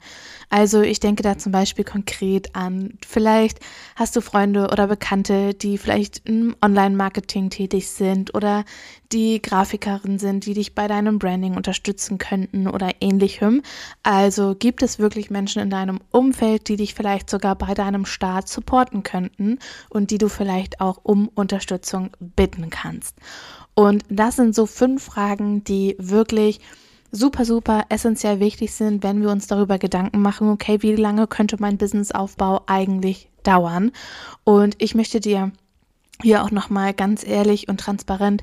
Also 0.51 0.83
ich 0.83 1.01
denke 1.01 1.23
da 1.23 1.39
zum 1.39 1.53
Beispiel 1.53 1.87
konkret 1.87 2.55
an, 2.55 2.99
vielleicht 3.07 3.61
hast 3.97 4.15
du 4.15 4.21
Freunde 4.21 4.69
oder 4.71 4.89
Bekannte, 4.89 5.55
die 5.55 5.79
vielleicht 5.79 6.29
im 6.29 6.55
Online-Marketing 6.63 7.49
tätig 7.49 7.89
sind 7.89 8.35
oder 8.35 8.65
die 9.11 9.41
Grafikerin 9.41 10.19
sind, 10.19 10.45
die 10.45 10.55
dich 10.55 10.75
bei 10.75 10.87
deinem 10.87 11.19
Branding 11.19 11.57
unterstützen 11.57 12.19
könnten 12.19 12.69
oder 12.69 12.91
ähnlichem. 13.01 13.63
Also 14.03 14.55
gibt 14.59 14.83
es 14.83 14.99
wirklich 14.99 15.31
Menschen 15.31 15.63
in 15.63 15.71
deinem 15.71 16.01
Umfeld, 16.11 16.69
die 16.69 16.77
dich 16.77 16.95
vielleicht 16.95 17.31
sogar 17.31 17.55
bei 17.57 17.75
deinem 17.75 18.05
Start 18.05 18.49
supporten 18.49 19.03
könnten 19.15 19.59
und 19.91 20.11
die 20.11 20.19
du 20.19 20.29
vielleicht 20.29 20.81
auch 20.81 20.99
um 21.05 21.29
Unterstützung 21.29 22.11
bitten 22.19 22.69
kannst. 22.71 23.17
Und 23.75 24.03
das 24.09 24.37
sind 24.37 24.57
so 24.57 24.67
fünf 24.67 25.05
Fragen, 25.05 25.63
die 25.63 25.95
wirklich 25.99 26.61
super, 27.13 27.45
super 27.45 27.85
essentiell 27.91 28.41
wichtig 28.41 28.73
sind, 28.73 29.05
wenn 29.05 29.23
wir 29.23 29.31
uns 29.31 29.47
darüber 29.47 29.79
Gedanken 29.79 30.21
machen, 30.21 30.51
okay, 30.51 30.83
wie 30.83 30.97
lange 30.97 31.29
könnte 31.29 31.57
mein 31.61 31.79
Businessaufbau 31.79 32.63
eigentlich 32.67 33.29
dauern? 33.45 33.93
Und 34.43 34.75
ich 34.79 34.97
möchte 34.97 35.21
dir 35.21 35.53
hier 36.21 36.43
auch 36.43 36.51
nochmal 36.51 36.93
ganz 36.93 37.25
ehrlich 37.25 37.69
und 37.69 37.79
transparent 37.79 38.43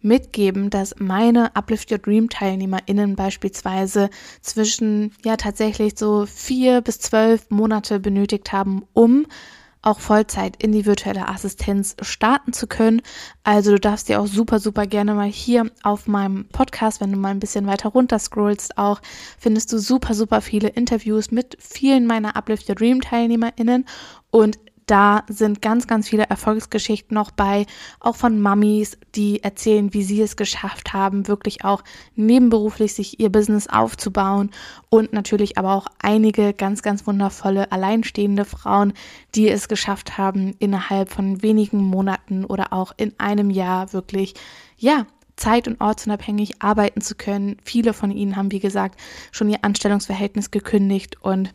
mitgeben, 0.00 0.70
dass 0.70 0.94
meine 0.98 1.54
Uplift 1.56 1.90
Your 1.92 1.98
Dream 1.98 2.28
TeilnehmerInnen 2.28 3.16
beispielsweise 3.16 4.10
zwischen 4.40 5.12
ja 5.24 5.36
tatsächlich 5.36 5.94
so 5.96 6.26
vier 6.26 6.80
bis 6.80 7.00
zwölf 7.00 7.50
Monate 7.50 8.00
benötigt 8.00 8.52
haben, 8.52 8.84
um 8.94 9.26
auch 9.82 10.00
Vollzeit 10.00 10.62
in 10.62 10.72
die 10.72 10.86
virtuelle 10.86 11.28
Assistenz 11.28 11.96
starten 12.02 12.52
zu 12.52 12.66
können. 12.66 13.02
Also 13.44 13.72
du 13.72 13.80
darfst 13.80 14.08
dir 14.08 14.20
auch 14.20 14.26
super, 14.26 14.58
super 14.58 14.86
gerne 14.86 15.14
mal 15.14 15.28
hier 15.28 15.70
auf 15.82 16.06
meinem 16.06 16.46
Podcast, 16.48 17.00
wenn 17.00 17.12
du 17.12 17.18
mal 17.18 17.30
ein 17.30 17.40
bisschen 17.40 17.66
weiter 17.66 17.90
runter 17.90 18.18
scrollst, 18.18 18.78
auch 18.78 19.00
findest 19.38 19.72
du 19.72 19.78
super, 19.78 20.14
super 20.14 20.40
viele 20.40 20.68
Interviews 20.68 21.30
mit 21.30 21.56
vielen 21.60 22.06
meiner 22.06 22.36
Uplift 22.36 22.68
Your 22.68 22.74
Dream 22.74 23.00
TeilnehmerInnen 23.00 23.86
und 24.30 24.58
da 24.90 25.22
sind 25.28 25.62
ganz, 25.62 25.86
ganz 25.86 26.08
viele 26.08 26.24
Erfolgsgeschichten 26.24 27.14
noch 27.14 27.30
bei, 27.30 27.66
auch 28.00 28.16
von 28.16 28.40
Mummies, 28.40 28.98
die 29.14 29.42
erzählen, 29.42 29.92
wie 29.94 30.02
sie 30.02 30.20
es 30.22 30.36
geschafft 30.36 30.92
haben, 30.92 31.28
wirklich 31.28 31.64
auch 31.64 31.84
nebenberuflich 32.16 32.94
sich 32.94 33.20
ihr 33.20 33.30
Business 33.30 33.68
aufzubauen 33.68 34.50
und 34.90 35.12
natürlich 35.12 35.58
aber 35.58 35.74
auch 35.74 35.86
einige 35.98 36.54
ganz, 36.54 36.82
ganz 36.82 37.06
wundervolle 37.06 37.70
alleinstehende 37.70 38.44
Frauen, 38.44 38.94
die 39.34 39.48
es 39.48 39.68
geschafft 39.68 40.18
haben, 40.18 40.54
innerhalb 40.58 41.10
von 41.10 41.42
wenigen 41.42 41.82
Monaten 41.84 42.44
oder 42.44 42.72
auch 42.72 42.92
in 42.96 43.12
einem 43.18 43.50
Jahr 43.50 43.92
wirklich, 43.92 44.34
ja, 44.76 45.06
zeit- 45.36 45.68
und 45.68 45.80
ortsunabhängig 45.80 46.60
arbeiten 46.60 47.00
zu 47.00 47.14
können. 47.14 47.56
Viele 47.62 47.92
von 47.92 48.10
ihnen 48.10 48.36
haben, 48.36 48.50
wie 48.50 48.58
gesagt, 48.58 48.98
schon 49.30 49.48
ihr 49.48 49.58
Anstellungsverhältnis 49.62 50.50
gekündigt 50.50 51.22
und 51.22 51.54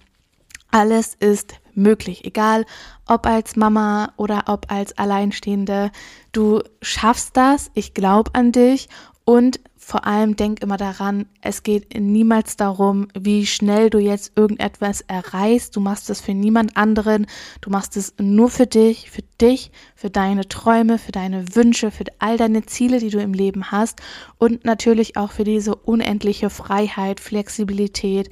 alles 0.74 1.16
ist 1.20 1.54
möglich, 1.76 2.26
egal 2.26 2.66
ob 3.08 3.26
als 3.26 3.56
Mama 3.56 4.12
oder 4.18 4.46
ob 4.48 4.72
als 4.72 4.98
Alleinstehende. 4.98 5.92
Du 6.32 6.62
schaffst 6.82 7.38
das, 7.38 7.70
ich 7.74 7.94
glaube 7.94 8.32
an 8.34 8.52
dich 8.52 8.90
und 9.26 9.60
vor 9.78 10.08
allem 10.08 10.38
denk 10.38 10.64
immer 10.64 10.78
daran, 10.78 11.26
es 11.42 11.62
geht 11.62 12.00
niemals 12.00 12.56
darum, 12.56 13.10
wie 13.14 13.46
schnell 13.46 13.90
du 13.90 14.00
jetzt 14.00 14.32
irgendetwas 14.36 15.02
erreichst. 15.02 15.76
Du 15.76 15.82
machst 15.82 16.10
es 16.10 16.22
für 16.22 16.34
niemand 16.34 16.78
anderen. 16.78 17.28
Du 17.60 17.70
machst 17.70 17.98
es 17.98 18.14
nur 18.18 18.50
für 18.50 18.66
dich, 18.66 19.12
für 19.12 19.24
dich, 19.42 19.72
für 19.96 20.10
deine 20.10 20.48
Träume, 20.48 20.98
für 20.98 21.12
deine 21.12 21.54
Wünsche, 21.56 21.92
für 21.92 22.06
all 22.20 22.38
deine 22.38 22.66
Ziele, 22.66 23.00
die 23.00 23.10
du 23.10 23.20
im 23.20 23.34
Leben 23.34 23.72
hast 23.72 24.02
und 24.38 24.64
natürlich 24.64 25.18
auch 25.18 25.32
für 25.32 25.44
diese 25.44 25.76
unendliche 25.76 26.50
Freiheit, 26.50 27.20
Flexibilität 27.20 28.30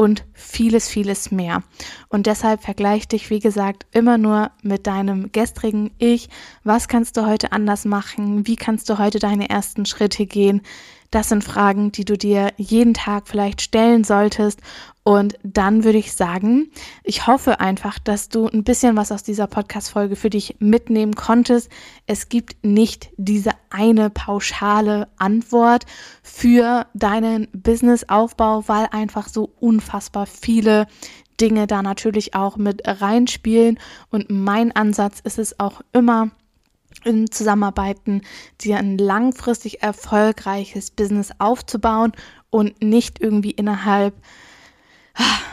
und 0.00 0.24
vieles, 0.32 0.88
vieles 0.88 1.30
mehr. 1.30 1.62
Und 2.08 2.24
deshalb 2.24 2.62
vergleich 2.62 3.06
dich, 3.06 3.28
wie 3.28 3.38
gesagt, 3.38 3.84
immer 3.92 4.16
nur 4.16 4.50
mit 4.62 4.86
deinem 4.86 5.30
gestrigen 5.30 5.90
Ich. 5.98 6.30
Was 6.64 6.88
kannst 6.88 7.18
du 7.18 7.26
heute 7.26 7.52
anders 7.52 7.84
machen? 7.84 8.46
Wie 8.46 8.56
kannst 8.56 8.88
du 8.88 8.96
heute 8.96 9.18
deine 9.18 9.50
ersten 9.50 9.84
Schritte 9.84 10.24
gehen? 10.24 10.62
Das 11.10 11.28
sind 11.28 11.44
Fragen, 11.44 11.92
die 11.92 12.06
du 12.06 12.16
dir 12.16 12.48
jeden 12.56 12.94
Tag 12.94 13.28
vielleicht 13.28 13.60
stellen 13.60 14.02
solltest. 14.02 14.60
Und 15.02 15.38
dann 15.42 15.82
würde 15.84 15.98
ich 15.98 16.12
sagen, 16.12 16.70
ich 17.04 17.26
hoffe 17.26 17.58
einfach, 17.58 17.98
dass 17.98 18.28
du 18.28 18.48
ein 18.48 18.64
bisschen 18.64 18.96
was 18.96 19.10
aus 19.10 19.22
dieser 19.22 19.46
Podcast-Folge 19.46 20.14
für 20.14 20.28
dich 20.28 20.56
mitnehmen 20.58 21.14
konntest. 21.14 21.70
Es 22.06 22.28
gibt 22.28 22.64
nicht 22.64 23.08
diese 23.16 23.52
eine 23.70 24.10
pauschale 24.10 25.08
Antwort 25.16 25.86
für 26.22 26.86
deinen 26.92 27.48
Businessaufbau, 27.52 28.68
weil 28.68 28.88
einfach 28.92 29.28
so 29.28 29.50
unfassbar 29.58 30.26
viele 30.26 30.86
Dinge 31.40 31.66
da 31.66 31.82
natürlich 31.82 32.34
auch 32.34 32.58
mit 32.58 32.82
reinspielen. 32.84 33.78
Und 34.10 34.28
mein 34.28 34.70
Ansatz 34.72 35.20
ist 35.20 35.38
es 35.38 35.58
auch 35.58 35.80
immer, 35.92 36.30
in 37.04 37.30
Zusammenarbeiten, 37.30 38.20
dir 38.60 38.76
ein 38.76 38.98
langfristig 38.98 39.82
erfolgreiches 39.82 40.90
Business 40.90 41.30
aufzubauen 41.38 42.12
und 42.50 42.82
nicht 42.82 43.20
irgendwie 43.20 43.52
innerhalb, 43.52 44.14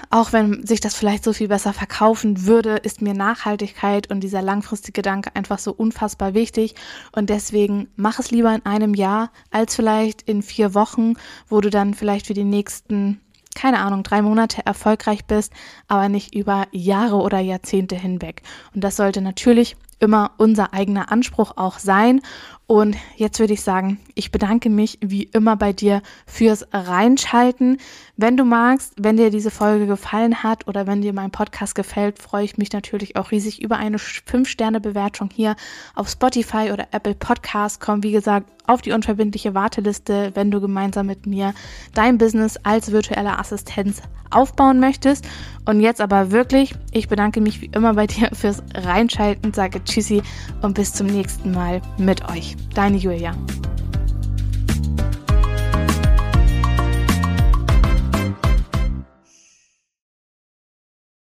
auch 0.10 0.34
wenn 0.34 0.66
sich 0.66 0.80
das 0.80 0.96
vielleicht 0.96 1.24
so 1.24 1.34
viel 1.34 1.48
besser 1.48 1.74
verkaufen 1.74 2.46
würde, 2.46 2.78
ist 2.78 3.02
mir 3.02 3.14
Nachhaltigkeit 3.14 4.10
und 4.10 4.22
dieser 4.22 4.42
langfristige 4.42 5.02
Gedanke 5.02 5.36
einfach 5.36 5.60
so 5.60 5.74
unfassbar 5.74 6.34
wichtig. 6.34 6.76
Und 7.12 7.30
deswegen 7.30 7.90
mach 7.96 8.20
es 8.20 8.32
lieber 8.32 8.54
in 8.54 8.66
einem 8.66 8.94
Jahr 8.94 9.32
als 9.52 9.76
vielleicht 9.76 10.22
in 10.24 10.42
vier 10.42 10.74
Wochen, 10.74 11.14
wo 11.50 11.62
du 11.62 11.70
dann 11.70 11.94
vielleicht 11.94 12.28
für 12.28 12.34
die 12.34 12.44
nächsten 12.44 13.22
keine 13.56 13.80
Ahnung, 13.80 14.04
drei 14.04 14.22
Monate 14.22 14.64
erfolgreich 14.68 15.26
bist, 15.26 15.52
aber 15.88 16.10
nicht 16.10 16.36
über 16.36 16.68
Jahre 16.72 17.16
oder 17.16 17.40
Jahrzehnte 17.40 17.96
hinweg. 17.96 18.44
Und 18.76 18.84
das 18.84 18.98
sollte 18.98 19.20
natürlich 19.20 19.76
immer 20.00 20.32
unser 20.38 20.74
eigener 20.74 21.12
Anspruch 21.12 21.54
auch 21.56 21.80
sein. 21.80 22.22
Und 22.68 22.98
jetzt 23.16 23.40
würde 23.40 23.54
ich 23.54 23.62
sagen, 23.62 23.98
ich 24.14 24.30
bedanke 24.30 24.70
mich 24.70 25.00
wie 25.02 25.24
immer 25.24 25.56
bei 25.56 25.72
dir 25.72 26.02
fürs 26.26 26.68
Reinschalten. 26.74 27.78
Wenn 28.18 28.36
du 28.36 28.44
magst, 28.44 28.94
wenn 28.98 29.16
dir 29.16 29.30
diese 29.30 29.52
Folge 29.52 29.88
gefallen 29.88 30.44
hat 30.44 30.68
oder 30.68 30.86
wenn 30.86 31.02
dir 31.02 31.14
mein 31.14 31.32
Podcast 31.32 31.76
gefällt, 31.76 32.20
freue 32.20 32.44
ich 32.44 32.58
mich 32.58 32.74
natürlich 32.74 33.16
auch 33.16 33.32
riesig 33.32 33.62
über 33.62 33.78
eine 33.78 33.98
5-Sterne-Bewertung 33.98 35.30
hier 35.34 35.56
auf 35.96 36.10
Spotify 36.10 36.72
oder 36.74 36.90
Apple 36.92 37.16
Podcast. 37.16 37.80
Komm, 37.80 38.04
wie 38.04 38.12
gesagt, 38.12 38.52
auf 38.68 38.82
die 38.82 38.92
unverbindliche 38.92 39.56
Warteliste, 39.56 40.32
wenn 40.34 40.52
du 40.52 40.60
gemeinsam 40.60 41.06
mit 41.06 41.26
mir 41.26 41.54
dein 41.94 42.18
Business 42.18 42.58
als 42.64 42.92
virtuelle 42.92 43.40
Assistenz 43.40 44.02
aufbauen 44.30 44.82
möchtest. 44.82 45.26
Und 45.66 45.80
jetzt 45.80 46.02
aber 46.02 46.32
wirklich, 46.32 46.76
ich 46.92 47.08
bedanke 47.08 47.40
mich 47.40 47.62
wie 47.62 47.72
immer 47.74 47.94
bei 47.94 48.08
dir 48.08 48.30
fürs 48.34 48.62
Reinschalten, 48.76 49.54
sage 49.54 49.84
Tschüssi 49.88 50.21
und 50.62 50.76
bis 50.76 50.93
zum 50.93 51.08
nächsten 51.08 51.52
Mal 51.52 51.82
mit 51.97 52.30
euch. 52.30 52.56
Deine 52.76 52.97
Julia. 52.97 53.36